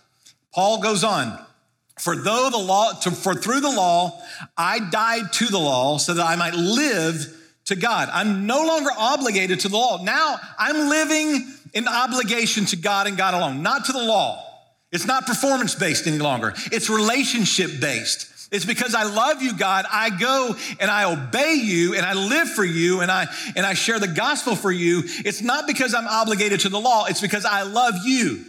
Paul 0.53 0.81
goes 0.81 1.03
on. 1.03 1.44
For 1.99 2.17
though 2.17 2.51
the 2.51 2.59
law, 2.59 2.93
to, 3.03 3.11
for 3.11 3.35
through 3.35 3.61
the 3.61 3.71
law, 3.71 4.21
I 4.57 4.81
died 4.91 5.33
to 5.35 5.47
the 5.47 5.59
law 5.59 5.99
so 5.99 6.15
that 6.15 6.27
I 6.27 6.37
might 6.37 6.55
live 6.55 7.41
to 7.67 7.77
God. 7.77 8.09
I'm 8.13 8.47
no 8.47 8.67
longer 8.67 8.91
obligated 8.97 9.61
to 9.61 9.69
the 9.69 9.77
law. 9.77 10.03
Now 10.03 10.37
I'm 10.59 10.89
living 10.89 11.47
in 11.73 11.89
obligation 11.89 12.65
to 12.67 12.77
God 12.77 13.07
and 13.07 13.17
God 13.17 13.35
alone, 13.35 13.63
not 13.63 13.87
to 13.87 13.93
the 13.93 14.03
law. 14.03 14.43
It's 14.93 15.07
not 15.07 15.27
performance 15.27 15.75
based 15.75 16.07
any 16.07 16.19
longer. 16.19 16.55
It's 16.71 16.89
relationship 16.89 17.81
based. 17.81 18.31
It's 18.53 18.65
because 18.65 18.95
I 18.95 19.05
love 19.05 19.43
you, 19.43 19.57
God. 19.57 19.85
I 19.91 20.11
go 20.11 20.55
and 20.79 20.91
I 20.91 21.13
obey 21.13 21.55
you 21.55 21.95
and 21.95 22.07
I 22.07 22.15
live 22.15 22.49
for 22.49 22.65
you 22.65 23.01
and 23.01 23.11
I 23.11 23.27
and 23.57 23.67
I 23.67 23.75
share 23.75 23.99
the 23.99 24.07
gospel 24.07 24.55
for 24.55 24.71
you. 24.71 25.03
It's 25.05 25.43
not 25.43 25.67
because 25.67 25.95
I'm 25.95 26.07
obligated 26.07 26.61
to 26.61 26.69
the 26.69 26.79
law, 26.79 27.07
it's 27.07 27.21
because 27.21 27.45
I 27.45 27.63
love 27.63 27.95
you. 28.05 28.45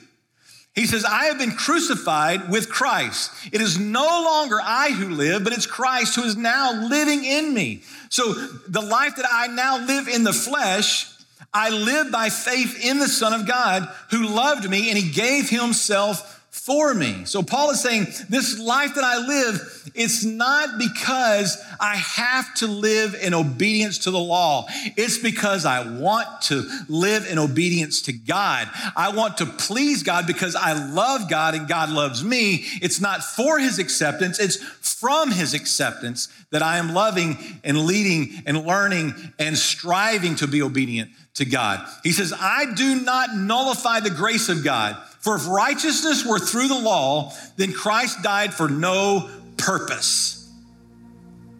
He 0.75 0.85
says, 0.85 1.05
I 1.05 1.25
have 1.25 1.37
been 1.37 1.53
crucified 1.53 2.49
with 2.49 2.69
Christ. 2.69 3.31
It 3.53 3.61
is 3.61 3.79
no 3.79 4.03
longer 4.03 4.59
I 4.61 4.91
who 4.91 5.09
live, 5.09 5.45
but 5.45 5.53
it's 5.53 5.65
Christ 5.65 6.15
who 6.15 6.23
is 6.23 6.35
now 6.35 6.73
living 6.73 7.23
in 7.23 7.53
me. 7.53 7.81
So 8.09 8.33
the 8.33 8.81
life 8.81 9.15
that 9.15 9.25
I 9.31 9.47
now 9.47 9.77
live 9.77 10.09
in 10.09 10.25
the 10.25 10.33
flesh, 10.33 11.07
I 11.53 11.69
live 11.69 12.11
by 12.11 12.29
faith 12.29 12.83
in 12.83 12.99
the 12.99 13.07
Son 13.07 13.31
of 13.31 13.47
God 13.47 13.89
who 14.11 14.27
loved 14.27 14.69
me 14.69 14.89
and 14.89 14.97
he 14.97 15.09
gave 15.09 15.49
himself 15.49 16.34
for 16.65 16.95
me. 16.95 17.25
So 17.25 17.43
Paul 17.43 17.69
is 17.69 17.79
saying 17.79 18.07
this 18.27 18.57
life 18.57 18.95
that 18.95 19.03
I 19.03 19.19
live, 19.19 19.91
it's 19.93 20.25
not 20.25 20.79
because 20.79 21.63
I 21.79 21.95
have 21.95 22.55
to 22.55 22.65
live 22.65 23.13
in 23.13 23.35
obedience 23.35 23.99
to 23.99 24.11
the 24.11 24.17
law. 24.17 24.65
It's 24.97 25.19
because 25.19 25.63
I 25.63 25.87
want 25.99 26.41
to 26.43 26.67
live 26.89 27.27
in 27.29 27.37
obedience 27.37 28.01
to 28.03 28.13
God. 28.13 28.67
I 28.95 29.15
want 29.15 29.37
to 29.37 29.45
please 29.45 30.01
God 30.01 30.25
because 30.25 30.55
I 30.55 30.73
love 30.73 31.29
God 31.29 31.53
and 31.53 31.67
God 31.67 31.91
loves 31.91 32.23
me. 32.23 32.65
It's 32.81 32.99
not 32.99 33.23
for 33.23 33.59
his 33.59 33.77
acceptance, 33.77 34.39
it's 34.39 34.57
from 34.57 35.29
his 35.29 35.53
acceptance 35.53 36.29
that 36.49 36.63
I 36.63 36.79
am 36.79 36.95
loving 36.95 37.37
and 37.63 37.85
leading 37.85 38.41
and 38.47 38.65
learning 38.65 39.13
and 39.37 39.55
striving 39.55 40.33
to 40.37 40.47
be 40.47 40.63
obedient 40.63 41.11
to 41.35 41.45
God. 41.45 41.85
He 42.01 42.11
says, 42.11 42.33
I 42.35 42.73
do 42.73 43.01
not 43.01 43.35
nullify 43.35 43.99
the 43.99 44.09
grace 44.09 44.49
of 44.49 44.63
God. 44.63 44.97
For 45.25 45.35
if 45.35 45.47
righteousness 45.47 46.23
were 46.23 46.37
through 46.37 46.67
the 46.67 46.79
law, 46.79 47.33
then 47.57 47.73
Christ 47.73 48.21
died 48.21 48.53
for 48.53 48.69
no 48.69 49.27
purpose. 49.57 50.47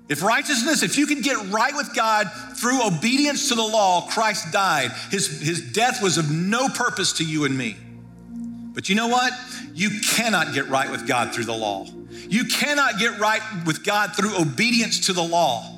If 0.08 0.22
righteousness, 0.22 0.84
if 0.84 1.00
you 1.00 1.08
can 1.08 1.22
get 1.22 1.50
right 1.50 1.76
with 1.76 1.96
God 1.96 2.30
through 2.58 2.86
obedience 2.86 3.50
to 3.50 3.56
the 3.56 3.64
law, 3.64 4.08
Christ 4.08 4.54
died. 4.54 4.92
His, 5.10 5.42
his 5.42 5.74
death 5.74 6.04
was 6.04 6.20
of 6.20 6.30
no 6.30 6.70
purpose 6.70 7.14
to 7.14 7.26
you 7.26 7.46
and 7.46 7.58
me. 7.58 7.76
But 8.76 8.88
you 8.88 8.94
know 8.94 9.08
what? 9.08 9.34
You 9.74 9.90
cannot 10.00 10.54
get 10.54 10.68
right 10.70 10.92
with 10.92 11.08
God 11.08 11.34
through 11.34 11.46
the 11.46 11.58
law. 11.58 11.88
You 12.30 12.46
cannot 12.46 13.00
get 13.00 13.18
right 13.18 13.42
with 13.66 13.84
God 13.84 14.16
through 14.16 14.40
obedience 14.40 15.08
to 15.08 15.14
the 15.14 15.24
law. 15.24 15.74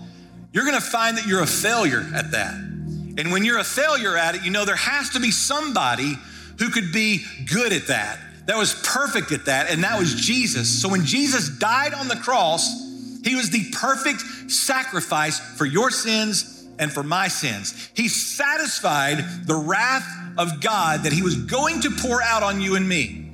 You're 0.52 0.66
gonna 0.66 0.82
find 0.82 1.18
that 1.18 1.26
you're 1.26 1.42
a 1.42 1.48
failure 1.48 2.06
at 2.14 2.32
that. 2.32 2.54
And 2.54 3.32
when 3.32 3.46
you're 3.46 3.60
a 3.60 3.64
failure 3.64 4.18
at 4.18 4.36
it, 4.36 4.44
you 4.44 4.52
know 4.52 4.66
there 4.66 4.76
has 4.76 5.12
to 5.12 5.22
be 5.22 5.32
somebody 5.32 6.18
who 6.60 6.70
could 6.70 6.92
be 6.92 7.24
good 7.52 7.74
at 7.74 7.88
that, 7.88 8.20
that 8.46 8.58
was 8.58 8.74
perfect 8.86 9.32
at 9.32 9.46
that, 9.46 9.70
and 9.70 9.84
that 9.84 10.00
was 10.00 10.16
Jesus. 10.16 10.82
So 10.82 10.90
when 10.90 11.06
Jesus 11.06 11.50
died 11.50 11.94
on 11.94 12.08
the 12.08 12.16
cross, 12.16 12.86
he 13.24 13.36
was 13.36 13.50
the 13.50 13.70
perfect 13.72 14.22
sacrifice 14.50 15.40
for 15.58 15.66
your 15.66 15.92
sins 15.92 16.66
and 16.80 16.92
for 16.92 17.04
my 17.04 17.28
sins. 17.28 17.90
He 17.94 18.08
satisfied 18.08 19.18
the 19.46 19.56
wrath 19.56 20.08
of 20.38 20.62
God 20.62 21.04
that 21.04 21.12
he 21.12 21.22
was 21.22 21.36
going 21.36 21.82
to 21.82 21.92
pour 21.92 22.22
out 22.22 22.44
on 22.44 22.62
you 22.62 22.76
and 22.76 22.88
me. 22.88 23.30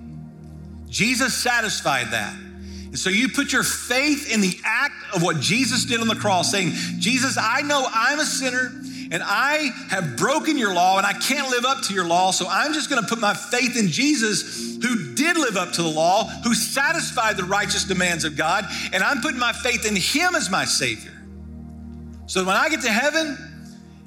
Jesus 0.87 1.33
satisfied 1.33 2.11
that. 2.11 2.33
And 2.33 2.97
so 2.97 3.09
you 3.09 3.29
put 3.29 3.51
your 3.51 3.63
faith 3.63 4.31
in 4.31 4.41
the 4.41 4.55
act 4.63 4.93
of 5.15 5.23
what 5.23 5.39
Jesus 5.39 5.85
did 5.85 5.99
on 5.99 6.07
the 6.07 6.15
cross, 6.15 6.51
saying, 6.51 6.71
Jesus, 6.99 7.37
I 7.39 7.61
know 7.61 7.87
I'm 7.91 8.19
a 8.19 8.25
sinner 8.25 8.71
and 9.13 9.21
I 9.23 9.69
have 9.89 10.17
broken 10.17 10.57
your 10.57 10.73
law 10.73 10.97
and 10.97 11.05
I 11.05 11.13
can't 11.13 11.47
live 11.51 11.65
up 11.65 11.83
to 11.83 11.93
your 11.93 12.03
law. 12.03 12.31
So 12.31 12.47
I'm 12.49 12.73
just 12.73 12.89
going 12.89 12.99
to 12.99 13.07
put 13.07 13.19
my 13.19 13.35
faith 13.35 13.77
in 13.77 13.87
Jesus, 13.87 14.75
who 14.81 15.13
did 15.13 15.37
live 15.37 15.55
up 15.55 15.71
to 15.73 15.83
the 15.83 15.87
law, 15.87 16.25
who 16.43 16.55
satisfied 16.55 17.37
the 17.37 17.43
righteous 17.43 17.83
demands 17.83 18.25
of 18.25 18.35
God. 18.35 18.65
And 18.91 19.03
I'm 19.03 19.21
putting 19.21 19.39
my 19.39 19.53
faith 19.53 19.85
in 19.85 19.95
him 19.95 20.33
as 20.33 20.49
my 20.49 20.65
Savior. 20.65 21.11
So 22.25 22.43
when 22.43 22.55
I 22.55 22.69
get 22.69 22.81
to 22.81 22.91
heaven 22.91 23.37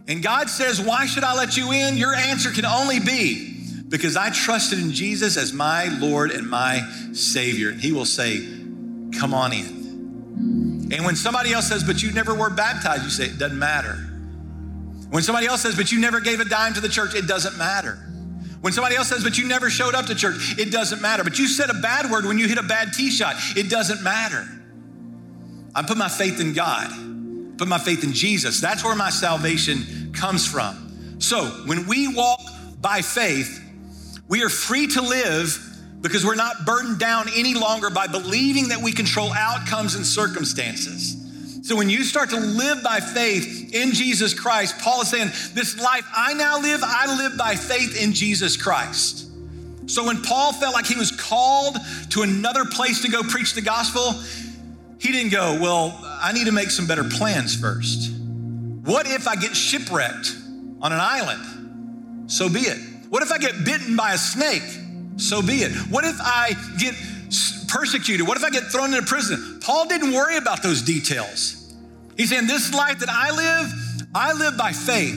and 0.09 0.25
God 0.25 0.51
says, 0.51 0.81
Why 0.81 1.07
should 1.07 1.23
I 1.23 1.37
let 1.37 1.57
you 1.57 1.71
in? 1.71 1.97
Your 1.97 2.13
answer 2.13 2.51
can 2.51 2.67
only 2.67 2.99
be, 2.99 3.55
Because 3.89 4.17
I 4.17 4.31
trusted 4.31 4.81
in 4.81 4.91
Jesus 4.91 5.37
as 5.37 5.53
my 5.53 5.85
Lord 6.01 6.33
and 6.33 6.51
my 6.51 6.81
Savior. 7.13 7.71
And 7.71 7.81
He 7.81 7.93
will 7.93 8.07
say, 8.07 8.45
Come 9.21 9.33
on 9.35 9.53
in. 9.53 10.91
And 10.93 11.05
when 11.05 11.15
somebody 11.15 11.53
else 11.53 11.69
says, 11.69 11.85
But 11.85 12.03
you 12.03 12.11
never 12.11 12.35
were 12.35 12.51
baptized, 12.51 13.05
you 13.05 13.11
say, 13.11 13.27
It 13.27 13.39
doesn't 13.39 13.57
matter. 13.57 14.15
When 15.11 15.23
somebody 15.23 15.47
else 15.47 15.63
says, 15.63 15.77
but 15.77 15.93
you 15.93 16.01
never 16.01 16.21
gave 16.21 16.41
a 16.41 16.45
dime 16.45 16.75
to 16.75 16.81
the 16.81 16.89
church, 16.89 17.15
it 17.15 17.27
doesn't 17.27 17.57
matter. 17.57 17.95
When 18.61 18.73
somebody 18.73 18.97
else 18.97 19.09
says, 19.09 19.23
but 19.23 19.39
you 19.39 19.47
never 19.47 19.71
showed 19.71 19.95
up 19.95 20.07
to 20.07 20.15
church, 20.15 20.59
it 20.59 20.73
doesn't 20.73 21.01
matter. 21.01 21.23
But 21.23 21.39
you 21.39 21.47
said 21.47 21.71
a 21.71 21.75
bad 21.75 22.11
word 22.11 22.25
when 22.25 22.39
you 22.39 22.49
hit 22.49 22.59
a 22.59 22.63
bad 22.63 22.93
tee 22.93 23.11
shot, 23.11 23.37
it 23.57 23.71
doesn't 23.71 24.03
matter. 24.03 24.45
I 25.75 25.83
put 25.83 25.97
my 25.97 26.09
faith 26.09 26.41
in 26.41 26.53
God, 26.53 27.59
put 27.59 27.69
my 27.69 27.79
faith 27.79 28.03
in 28.03 28.13
Jesus. 28.13 28.61
That's 28.61 28.83
where 28.83 28.97
my 28.97 29.11
salvation 29.11 30.13
comes 30.13 30.47
from. 30.47 31.17
So 31.21 31.45
when 31.67 31.87
we 31.87 32.13
walk 32.13 32.41
by 32.81 33.03
faith, 33.03 33.63
we 34.29 34.43
are 34.43 34.49
free 34.49 34.89
to 34.89 35.03
live 35.03 35.59
because 36.01 36.25
we're 36.25 36.35
not 36.35 36.67
burdened 36.67 36.99
down 36.99 37.27
any 37.35 37.55
longer 37.55 37.91
by 37.91 38.07
believing 38.07 38.69
that 38.69 38.81
we 38.83 38.93
control 38.93 39.33
outcomes 39.33 39.95
and 39.95 40.05
circumstances. 40.05 41.26
So 41.67 41.75
when 41.75 41.91
you 41.91 42.05
start 42.05 42.31
to 42.31 42.39
live 42.39 42.85
by 42.85 43.01
faith 43.01 43.75
in 43.75 43.91
Jesus 43.91 44.33
Christ, 44.33 44.79
Paul 44.79 45.01
is 45.01 45.11
saying, 45.11 45.31
This 45.53 45.77
life 45.77 46.07
I 46.15 46.33
now 46.33 46.61
live, 46.61 46.79
I 46.85 47.13
live 47.17 47.37
by 47.37 47.57
faith 47.57 48.01
in 48.01 48.13
Jesus 48.13 48.57
Christ. 48.57 49.29
So 49.87 50.07
when 50.07 50.23
Paul 50.23 50.53
felt 50.53 50.75
like 50.75 50.87
he 50.87 50.95
was 50.95 51.11
called 51.11 51.77
to 52.11 52.23
another 52.23 52.67
place 52.67 53.03
to 53.03 53.09
go 53.09 53.25
preach 53.25 53.55
the 53.55 53.63
gospel, 53.63 54.13
he 55.01 55.11
didn't 55.11 55.33
go, 55.33 55.59
Well, 55.61 55.99
I 56.05 56.31
need 56.31 56.47
to 56.47 56.53
make 56.53 56.71
some 56.71 56.87
better 56.87 57.03
plans 57.03 57.57
first. 57.57 58.13
What 58.85 59.09
if 59.09 59.27
I 59.27 59.35
get 59.35 59.57
shipwrecked 59.57 60.37
on 60.81 60.93
an 60.93 61.01
island? 61.01 62.31
So 62.31 62.49
be 62.49 62.61
it. 62.61 62.79
What 63.09 63.25
if 63.25 63.33
I 63.33 63.39
get 63.39 63.65
bitten 63.65 63.97
by 63.97 64.13
a 64.13 64.19
snake? 64.19 64.63
So 65.17 65.43
be 65.43 65.65
it. 65.65 65.73
What 65.91 66.05
if 66.05 66.15
I 66.21 66.53
get 66.79 66.95
persecuted? 67.67 68.25
What 68.25 68.37
if 68.37 68.45
I 68.45 68.51
get 68.51 68.71
thrown 68.71 68.95
into 68.95 69.05
prison? 69.05 69.59
Paul 69.61 69.89
didn't 69.89 70.13
worry 70.13 70.37
about 70.37 70.63
those 70.63 70.81
details. 70.83 71.56
He's 72.17 72.31
saying, 72.31 72.47
This 72.47 72.75
life 72.75 73.01
that 73.01 73.09
I 73.09 73.31
live, 73.31 73.73
I 74.15 74.33
live 74.33 74.57
by 74.57 74.73
faith. 74.73 75.15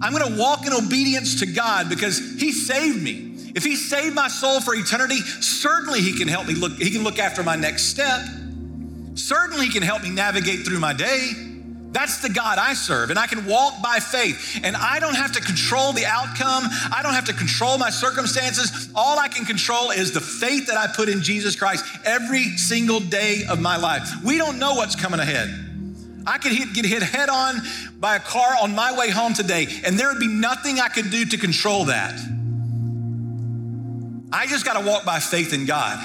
I'm 0.00 0.12
gonna 0.12 0.36
walk 0.36 0.66
in 0.66 0.72
obedience 0.72 1.40
to 1.40 1.46
God 1.46 1.88
because 1.88 2.18
He 2.40 2.52
saved 2.52 3.02
me. 3.02 3.36
If 3.54 3.64
He 3.64 3.76
saved 3.76 4.14
my 4.14 4.28
soul 4.28 4.60
for 4.60 4.74
eternity, 4.74 5.18
certainly 5.18 6.00
He 6.00 6.16
can 6.16 6.28
help 6.28 6.46
me 6.46 6.54
look, 6.54 6.72
He 6.72 6.90
can 6.90 7.04
look 7.04 7.18
after 7.18 7.42
my 7.42 7.56
next 7.56 7.84
step. 7.84 8.20
Certainly 9.14 9.66
He 9.66 9.72
can 9.72 9.82
help 9.82 10.02
me 10.02 10.10
navigate 10.10 10.60
through 10.66 10.80
my 10.80 10.92
day. 10.92 11.32
That's 11.92 12.22
the 12.22 12.30
God 12.30 12.58
I 12.58 12.72
serve, 12.72 13.10
and 13.10 13.18
I 13.18 13.26
can 13.26 13.44
walk 13.44 13.82
by 13.82 13.98
faith. 13.98 14.60
And 14.64 14.74
I 14.74 14.98
don't 14.98 15.14
have 15.14 15.32
to 15.32 15.40
control 15.40 15.92
the 15.92 16.06
outcome. 16.06 16.64
I 16.90 17.00
don't 17.02 17.12
have 17.12 17.26
to 17.26 17.34
control 17.34 17.76
my 17.76 17.90
circumstances. 17.90 18.88
All 18.94 19.18
I 19.18 19.28
can 19.28 19.44
control 19.44 19.90
is 19.90 20.12
the 20.12 20.20
faith 20.20 20.68
that 20.68 20.78
I 20.78 20.86
put 20.86 21.10
in 21.10 21.22
Jesus 21.22 21.54
Christ 21.54 21.84
every 22.06 22.56
single 22.56 22.98
day 22.98 23.42
of 23.48 23.60
my 23.60 23.76
life. 23.76 24.10
We 24.24 24.38
don't 24.38 24.58
know 24.58 24.74
what's 24.74 24.96
coming 24.96 25.20
ahead. 25.20 25.61
I 26.26 26.38
could 26.38 26.52
hit, 26.52 26.72
get 26.72 26.84
hit 26.84 27.02
head 27.02 27.28
on 27.28 27.60
by 27.98 28.16
a 28.16 28.20
car 28.20 28.56
on 28.60 28.74
my 28.74 28.96
way 28.96 29.10
home 29.10 29.34
today, 29.34 29.66
and 29.84 29.98
there 29.98 30.08
would 30.08 30.20
be 30.20 30.28
nothing 30.28 30.80
I 30.80 30.88
could 30.88 31.10
do 31.10 31.24
to 31.24 31.36
control 31.36 31.86
that. 31.86 32.14
I 34.32 34.46
just 34.46 34.64
got 34.64 34.80
to 34.80 34.86
walk 34.86 35.04
by 35.04 35.18
faith 35.18 35.52
in 35.52 35.66
God. 35.66 35.98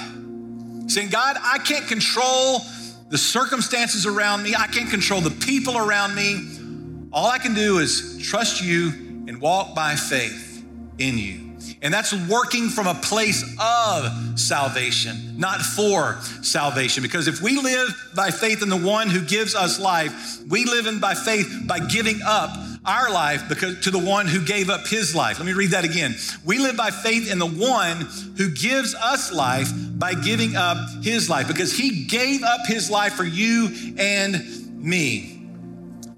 Saying, 0.90 1.10
God, 1.10 1.36
I 1.42 1.58
can't 1.58 1.86
control 1.86 2.60
the 3.08 3.18
circumstances 3.18 4.06
around 4.06 4.42
me, 4.42 4.54
I 4.54 4.66
can't 4.66 4.90
control 4.90 5.20
the 5.20 5.30
people 5.30 5.78
around 5.78 6.14
me. 6.14 7.08
All 7.12 7.26
I 7.26 7.38
can 7.38 7.54
do 7.54 7.78
is 7.78 8.18
trust 8.22 8.62
you 8.62 8.88
and 9.28 9.40
walk 9.40 9.74
by 9.74 9.94
faith 9.94 10.64
in 10.98 11.16
you. 11.16 11.47
And 11.80 11.94
that's 11.94 12.12
working 12.28 12.68
from 12.70 12.88
a 12.88 12.94
place 12.94 13.42
of 13.60 14.38
salvation, 14.38 15.38
not 15.38 15.60
for 15.60 16.20
salvation. 16.42 17.02
Because 17.02 17.28
if 17.28 17.40
we 17.40 17.56
live 17.56 17.88
by 18.16 18.30
faith 18.30 18.62
in 18.62 18.68
the 18.68 18.76
one 18.76 19.08
who 19.08 19.24
gives 19.24 19.54
us 19.54 19.78
life, 19.78 20.38
we 20.48 20.64
live 20.64 20.86
in 20.86 20.98
by 20.98 21.14
faith 21.14 21.64
by 21.66 21.78
giving 21.78 22.20
up 22.26 22.50
our 22.84 23.10
life 23.12 23.48
because 23.48 23.80
to 23.84 23.90
the 23.90 23.98
one 23.98 24.26
who 24.26 24.44
gave 24.44 24.70
up 24.70 24.86
his 24.86 25.14
life. 25.14 25.38
Let 25.38 25.46
me 25.46 25.52
read 25.52 25.70
that 25.70 25.84
again. 25.84 26.16
We 26.44 26.58
live 26.58 26.76
by 26.76 26.90
faith 26.90 27.30
in 27.30 27.38
the 27.38 27.46
one 27.46 28.08
who 28.36 28.50
gives 28.50 28.94
us 28.94 29.32
life 29.32 29.70
by 29.98 30.14
giving 30.14 30.56
up 30.56 30.78
his 31.02 31.28
life 31.30 31.46
because 31.46 31.76
he 31.76 32.06
gave 32.06 32.42
up 32.42 32.60
his 32.66 32.90
life 32.90 33.12
for 33.12 33.24
you 33.24 33.94
and 33.98 34.82
me. 34.82 35.42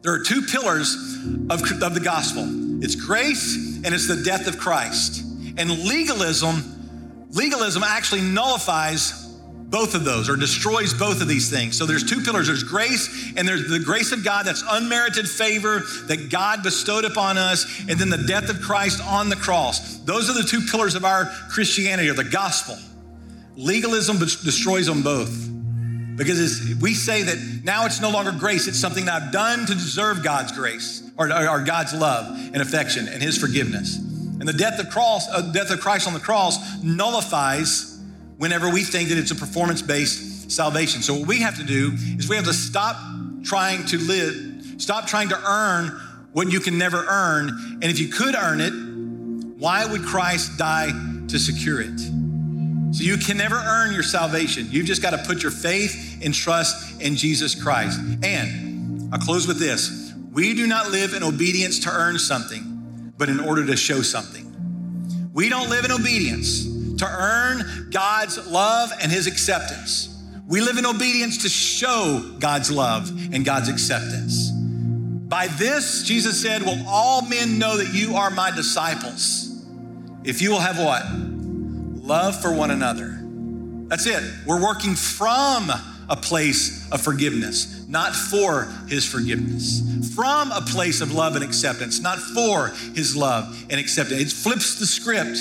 There 0.03 0.15
are 0.15 0.23
two 0.23 0.43
pillars 0.43 0.95
of, 1.51 1.61
of 1.83 1.95
the 1.95 2.01
gospel. 2.03 2.45
It's 2.83 2.95
grace 2.95 3.81
and 3.85 3.95
it's 3.95 4.09
the 4.09 4.23
death 4.23 4.47
of 4.47 4.59
Christ. 4.59 5.25
And 5.57 5.71
legalism, 5.85 7.29
legalism 7.31 7.83
actually 7.83 8.23
nullifies 8.23 9.21
both 9.71 9.95
of 9.95 10.05
those 10.05 10.29
or 10.29 10.37
destroys 10.37 10.93
both 10.93 11.23
of 11.23 11.29
these 11.29 11.49
things. 11.49 11.79
So 11.79 11.87
there's 11.87 12.05
two 12.05 12.21
pillars 12.23 12.49
there's 12.49 12.65
grace, 12.65 13.33
and 13.37 13.47
there's 13.47 13.69
the 13.69 13.79
grace 13.79 14.13
of 14.13 14.25
God 14.25 14.45
that's 14.45 14.65
unmerited 14.69 15.29
favor 15.29 15.81
that 16.07 16.29
God 16.31 16.63
bestowed 16.63 17.05
upon 17.05 17.39
us, 17.39 17.81
and 17.89 17.99
then 17.99 18.11
the 18.11 18.25
death 18.27 18.51
of 18.51 18.61
Christ 18.61 19.01
on 19.03 19.29
the 19.29 19.37
cross. 19.37 19.99
Those 19.99 20.29
are 20.29 20.35
the 20.35 20.49
two 20.49 20.61
pillars 20.61 20.97
of 20.97 21.05
our 21.05 21.27
Christianity 21.51 22.09
or 22.09 22.15
the 22.15 22.25
gospel. 22.25 22.77
Legalism 23.57 24.19
destroys 24.19 24.87
them 24.87 25.03
both. 25.03 25.49
Because 26.17 26.75
we 26.83 26.93
say 26.93 27.23
that 27.23 27.63
now 27.65 27.87
it's 27.87 28.01
no 28.01 28.11
longer 28.11 28.33
grace, 28.33 28.67
it's 28.67 28.79
something 28.79 29.07
that 29.07 29.23
I've 29.23 29.33
done 29.33 29.61
to 29.61 29.73
deserve 29.73 30.23
God's 30.23 30.53
grace 30.53 31.09
or, 31.17 31.33
or 31.33 31.63
God's 31.63 31.95
love 31.95 32.37
and 32.53 32.57
affection 32.57 33.09
and 33.09 33.23
His 33.23 33.39
forgiveness. 33.39 34.10
And 34.41 34.49
the 34.49 34.55
death 34.55 34.81
of, 34.81 34.89
cross, 34.89 35.29
uh, 35.29 35.53
death 35.53 35.71
of 35.71 35.81
Christ 35.81 36.07
on 36.07 36.15
the 36.15 36.21
cross 36.21 36.83
nullifies 36.83 38.01
whenever 38.39 38.71
we 38.71 38.83
think 38.83 39.11
that 39.11 39.19
it's 39.19 39.31
a 39.31 39.37
performance 39.37 39.83
based 39.83 40.51
salvation. 40.51 41.03
So, 41.03 41.15
what 41.15 41.29
we 41.29 41.41
have 41.41 41.57
to 41.59 41.65
do 41.65 41.93
is 42.19 42.29
we 42.29 42.37
have 42.37 42.47
to 42.47 42.55
stop 42.55 42.97
trying 43.45 43.85
to 43.87 43.99
live, 43.99 44.81
stop 44.81 45.07
trying 45.07 45.29
to 45.29 45.41
earn 45.47 45.89
what 46.33 46.51
you 46.51 46.59
can 46.59 46.79
never 46.79 47.05
earn. 47.07 47.51
And 47.83 47.85
if 47.85 47.99
you 47.99 48.09
could 48.09 48.35
earn 48.35 48.61
it, 48.61 48.73
why 49.61 49.85
would 49.85 50.03
Christ 50.03 50.57
die 50.57 50.91
to 51.29 51.39
secure 51.39 51.83
it? 51.83 51.99
So, 51.99 53.05
you 53.05 53.19
can 53.19 53.37
never 53.37 53.57
earn 53.57 53.93
your 53.93 54.03
salvation. 54.03 54.69
You've 54.71 54.87
just 54.87 55.03
got 55.03 55.11
to 55.11 55.19
put 55.19 55.43
your 55.43 55.53
faith 55.53 56.21
and 56.25 56.33
trust 56.33 57.01
in 57.03 57.15
Jesus 57.15 57.61
Christ. 57.61 58.01
And 58.23 59.13
I'll 59.13 59.21
close 59.21 59.47
with 59.47 59.59
this 59.59 60.15
we 60.33 60.55
do 60.55 60.67
not 60.67 60.91
live 60.91 61.15
in 61.15 61.23
obedience 61.23 61.81
to 61.81 61.91
earn 61.91 62.19
something, 62.19 62.70
but 63.21 63.29
in 63.29 63.39
order 63.39 63.67
to 63.67 63.77
show 63.77 64.01
something. 64.01 64.47
We 65.35 65.51
don't 65.51 65.69
live 65.69 65.85
in 65.85 65.93
obedience 65.93 66.65
to 66.97 67.07
earn 67.07 67.91
God's 67.91 68.49
love 68.49 68.93
and 68.99 69.13
his 69.13 69.27
acceptance. 69.27 70.09
We 70.49 70.63
live 70.63 70.79
in 70.79 70.87
obedience 70.87 71.43
to 71.43 71.51
show 71.51 72.37
God's 72.39 72.71
love 72.71 73.11
and 73.35 73.45
God's 73.45 73.69
acceptance. 73.69 74.51
By 74.51 75.49
this, 75.49 76.03
Jesus 76.03 76.41
said, 76.41 76.63
will 76.63 76.83
all 76.89 77.21
men 77.21 77.59
know 77.59 77.77
that 77.77 77.93
you 77.93 78.17
are 78.17 78.31
my 78.31 78.51
disciples. 78.51 79.67
If 80.25 80.41
you 80.41 80.51
will 80.51 80.61
have 80.61 80.79
what? 80.79 81.05
Love 82.03 82.41
for 82.41 82.55
one 82.55 82.71
another. 82.71 83.21
That's 83.89 84.07
it. 84.07 84.23
We're 84.47 84.63
working 84.63 84.95
from 84.95 85.71
a 86.11 86.17
place 86.17 86.91
of 86.91 87.01
forgiveness, 87.01 87.87
not 87.89 88.15
for 88.15 88.65
his 88.89 89.07
forgiveness. 89.07 89.81
From 90.15 90.51
a 90.51 90.61
place 90.61 91.01
of 91.01 91.13
love 91.13 91.37
and 91.37 91.45
acceptance, 91.45 92.01
not 92.01 92.19
for 92.19 92.69
his 92.95 93.17
love 93.17 93.65
and 93.71 93.81
acceptance. 93.81 94.21
It 94.21 94.31
flips 94.31 94.79
the 94.79 94.87
script 94.87 95.39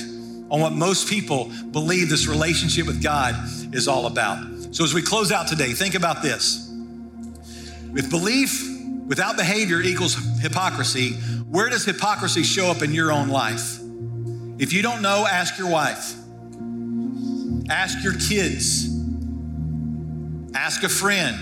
on 0.52 0.62
what 0.62 0.72
most 0.72 1.10
people 1.10 1.52
believe 1.72 2.10
this 2.10 2.28
relationship 2.28 2.86
with 2.86 3.02
God 3.02 3.36
is 3.74 3.88
all 3.88 4.06
about. 4.06 4.46
So, 4.72 4.84
as 4.84 4.94
we 4.94 5.02
close 5.02 5.32
out 5.32 5.48
today, 5.48 5.74
think 5.74 5.96
about 5.96 6.22
this. 6.22 6.72
With 7.92 8.12
belief 8.12 8.64
without 9.08 9.36
behavior 9.36 9.82
equals 9.82 10.16
hypocrisy, 10.40 11.14
where 11.50 11.68
does 11.70 11.84
hypocrisy 11.84 12.44
show 12.44 12.70
up 12.70 12.84
in 12.84 12.94
your 12.94 13.12
own 13.12 13.30
life? 13.30 13.80
If 14.60 14.72
you 14.72 14.84
don't 14.84 15.02
know, 15.02 15.26
ask 15.30 15.58
your 15.58 15.70
wife, 15.70 16.14
ask 17.72 18.04
your 18.04 18.14
kids, 18.14 18.99
ask 20.54 20.84
a 20.84 20.90
friend. 20.90 21.38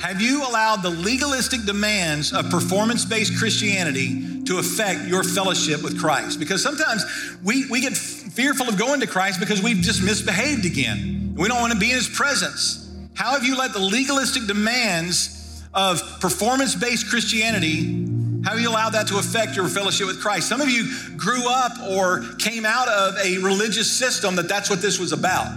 Have 0.00 0.20
you 0.20 0.46
allowed 0.48 0.82
the 0.82 0.90
legalistic 0.90 1.64
demands 1.64 2.32
of 2.32 2.50
performance 2.50 3.04
based 3.04 3.36
Christianity 3.38 4.38
to 4.48 4.58
affect 4.58 5.06
your 5.06 5.22
fellowship 5.22 5.82
with 5.82 6.00
Christ. 6.00 6.38
Because 6.38 6.62
sometimes 6.62 7.04
we, 7.44 7.68
we 7.68 7.80
get 7.80 7.96
fearful 7.96 8.66
of 8.68 8.78
going 8.78 9.00
to 9.00 9.06
Christ 9.06 9.40
because 9.40 9.62
we've 9.62 9.80
just 9.80 10.02
misbehaved 10.02 10.64
again. 10.64 11.34
We 11.36 11.48
don't 11.48 11.60
want 11.60 11.74
to 11.74 11.78
be 11.78 11.90
in 11.90 11.96
his 11.96 12.08
presence. 12.08 12.90
How 13.14 13.32
have 13.32 13.44
you 13.44 13.56
let 13.56 13.74
the 13.74 13.78
legalistic 13.78 14.46
demands 14.46 15.62
of 15.74 16.20
performance 16.20 16.74
based 16.74 17.10
Christianity, 17.10 18.06
how 18.42 18.52
have 18.52 18.60
you 18.60 18.70
allowed 18.70 18.90
that 18.90 19.06
to 19.08 19.18
affect 19.18 19.54
your 19.54 19.68
fellowship 19.68 20.06
with 20.06 20.20
Christ? 20.20 20.48
Some 20.48 20.62
of 20.62 20.70
you 20.70 20.88
grew 21.16 21.46
up 21.46 21.72
or 21.82 22.24
came 22.38 22.64
out 22.64 22.88
of 22.88 23.16
a 23.22 23.36
religious 23.38 23.90
system 23.90 24.36
that 24.36 24.48
that's 24.48 24.70
what 24.70 24.80
this 24.80 24.98
was 24.98 25.12
about. 25.12 25.52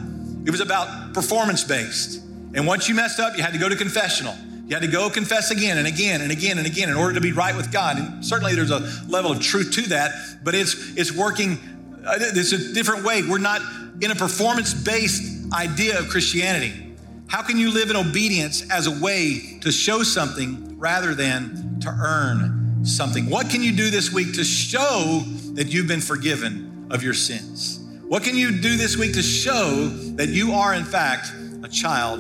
It 0.46 0.52
was 0.52 0.60
about 0.60 1.14
performance 1.14 1.64
based. 1.64 2.22
And 2.54 2.68
once 2.68 2.90
you 2.90 2.96
messed 2.96 3.20
up, 3.20 3.38
you 3.38 3.44
had 3.44 3.54
to 3.54 3.60
go 3.60 3.70
to 3.70 3.76
confessional. 3.76 4.36
You 4.66 4.76
had 4.76 4.84
to 4.84 4.92
go 4.92 5.10
confess 5.10 5.52
again 5.52 5.78
and 5.78 5.88
again 5.88 6.22
and 6.22 6.32
again 6.32 6.58
and 6.58 6.66
again 6.66 6.90
in 6.90 6.96
order 6.96 7.14
to 7.16 7.22
be 7.22 7.34
right 7.34 7.56
with 7.56 7.72
God. 7.72 7.98
And 7.98 8.26
certainly 8.26 8.56
there's 8.56 8.72
a 8.72 8.80
level 9.08 9.32
of 9.32 9.42
truth 9.42 9.74
to 9.74 9.82
that, 9.90 10.12
but 10.44 10.56
it's 10.56 10.96
it's 10.98 11.12
working. 11.12 11.60
Uh, 12.06 12.16
it's 12.20 12.54
a 12.54 12.74
different 12.74 13.04
way. 13.04 13.22
We're 13.22 13.38
not 13.38 13.62
in 14.02 14.12
a 14.12 14.16
performance-based 14.16 15.54
idea 15.54 16.00
of 16.00 16.08
Christianity. 16.08 16.96
How 17.28 17.42
can 17.42 17.58
you 17.58 17.72
live 17.72 17.90
in 17.90 17.96
obedience 17.96 18.70
as 18.72 18.88
a 18.88 19.04
way 19.04 19.60
to 19.62 19.72
show 19.72 20.04
something 20.04 20.80
rather 20.80 21.14
than 21.14 21.80
to 21.82 21.90
earn 21.90 22.86
something? 22.86 23.30
What 23.30 23.50
can 23.50 23.62
you 23.62 23.74
do 23.74 23.90
this 23.90 24.12
week 24.12 24.34
to 24.34 24.44
show 24.44 25.24
that 25.54 25.68
you've 25.68 25.88
been 25.88 26.02
forgiven 26.02 26.88
of 26.90 27.04
your 27.04 27.14
sins? 27.14 27.80
What 28.08 28.24
can 28.24 28.36
you 28.36 28.52
do 28.52 28.78
this 28.78 28.98
week 28.98 29.14
to 29.14 29.22
show 29.22 29.88
that 30.16 30.30
you 30.30 30.54
are, 30.54 30.74
in 30.74 30.84
fact, 30.84 31.32
a 31.64 31.68
child 31.68 32.20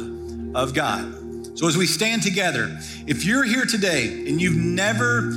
of 0.56 0.74
God? 0.74 1.58
So, 1.58 1.68
as 1.68 1.78
we 1.78 1.86
stand 1.86 2.24
together, 2.24 2.78
if 3.08 3.26
you're 3.26 3.44
here 3.44 3.66
today 3.66 4.08
and 4.28 4.42
you've 4.42 4.56
never 4.56 5.32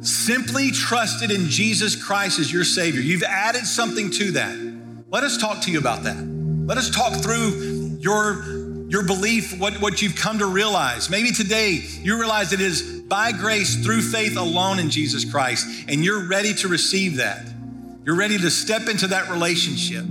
simply 0.00 0.70
trusted 0.70 1.30
in 1.30 1.48
Jesus 1.48 1.94
Christ 1.94 2.38
as 2.38 2.52
your 2.52 2.64
Savior, 2.64 3.00
you've 3.00 3.22
added 3.22 3.64
something 3.66 4.10
to 4.10 4.32
that, 4.32 4.56
let 5.10 5.24
us 5.24 5.36
talk 5.36 5.60
to 5.62 5.70
you 5.70 5.78
about 5.78 6.04
that. 6.04 6.16
Let 6.16 6.78
us 6.78 6.90
talk 6.90 7.12
through 7.22 7.98
your, 8.00 8.44
your 8.88 9.04
belief, 9.04 9.58
what, 9.58 9.74
what 9.80 10.00
you've 10.00 10.16
come 10.16 10.38
to 10.38 10.46
realize. 10.46 11.10
Maybe 11.10 11.30
today 11.30 11.82
you 12.02 12.18
realize 12.18 12.52
it 12.52 12.60
is 12.60 13.02
by 13.02 13.32
grace 13.32 13.84
through 13.84 14.00
faith 14.00 14.36
alone 14.36 14.78
in 14.78 14.90
Jesus 14.90 15.30
Christ, 15.30 15.84
and 15.88 16.04
you're 16.04 16.26
ready 16.26 16.54
to 16.54 16.68
receive 16.68 17.16
that. 17.16 17.46
You're 18.04 18.16
ready 18.16 18.38
to 18.38 18.50
step 18.50 18.88
into 18.88 19.08
that 19.08 19.30
relationship. 19.30 20.04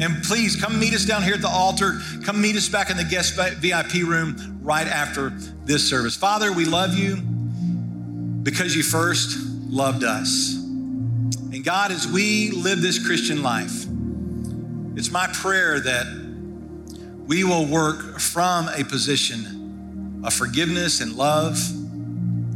And 0.00 0.22
please 0.22 0.54
come 0.54 0.78
meet 0.78 0.94
us 0.94 1.04
down 1.04 1.22
here 1.22 1.34
at 1.34 1.40
the 1.40 1.48
altar. 1.48 2.00
Come 2.24 2.40
meet 2.40 2.54
us 2.56 2.68
back 2.68 2.90
in 2.90 2.96
the 2.96 3.04
guest 3.04 3.34
VIP 3.60 4.06
room 4.06 4.60
right 4.62 4.86
after 4.86 5.30
this 5.64 5.88
service. 5.88 6.14
Father, 6.14 6.52
we 6.52 6.64
love 6.64 6.94
you 6.94 7.16
because 7.16 8.76
you 8.76 8.82
first 8.82 9.36
loved 9.68 10.04
us. 10.04 10.54
And 10.54 11.64
God, 11.64 11.90
as 11.90 12.06
we 12.06 12.50
live 12.50 12.80
this 12.80 13.04
Christian 13.04 13.42
life, 13.42 13.86
it's 14.96 15.10
my 15.10 15.26
prayer 15.32 15.80
that 15.80 16.06
we 17.26 17.42
will 17.44 17.66
work 17.66 18.20
from 18.20 18.68
a 18.68 18.84
position 18.84 20.22
of 20.24 20.32
forgiveness 20.32 21.00
and 21.00 21.14
love 21.14 21.58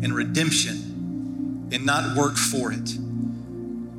and 0.03 0.15
redemption 0.15 1.69
and 1.73 1.85
not 1.85 2.17
work 2.17 2.37
for 2.37 2.73
it. 2.73 2.99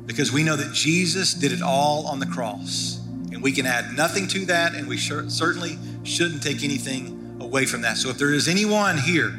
Because 0.06 0.32
we 0.32 0.42
know 0.42 0.56
that 0.56 0.72
Jesus 0.72 1.34
did 1.34 1.52
it 1.52 1.62
all 1.62 2.06
on 2.06 2.20
the 2.20 2.26
cross. 2.26 3.03
We 3.44 3.52
can 3.52 3.66
add 3.66 3.92
nothing 3.92 4.26
to 4.28 4.46
that, 4.46 4.74
and 4.74 4.88
we 4.88 4.96
certainly 4.96 5.78
shouldn't 6.02 6.42
take 6.42 6.64
anything 6.64 7.36
away 7.42 7.66
from 7.66 7.82
that. 7.82 7.98
So 7.98 8.08
if 8.08 8.16
there 8.16 8.32
is 8.32 8.48
anyone 8.48 8.96
here 8.96 9.38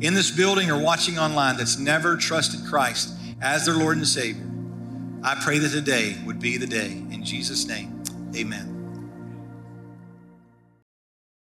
in 0.00 0.12
this 0.12 0.32
building 0.32 0.72
or 0.72 0.82
watching 0.82 1.20
online 1.20 1.56
that's 1.56 1.78
never 1.78 2.16
trusted 2.16 2.68
Christ 2.68 3.14
as 3.40 3.64
their 3.64 3.76
Lord 3.76 3.96
and 3.96 4.08
Savior, 4.08 4.50
I 5.22 5.40
pray 5.40 5.60
that 5.60 5.68
today 5.68 6.16
would 6.26 6.40
be 6.40 6.56
the 6.56 6.66
day. 6.66 6.90
In 7.12 7.24
Jesus' 7.24 7.64
name, 7.64 8.02
amen. 8.34 8.73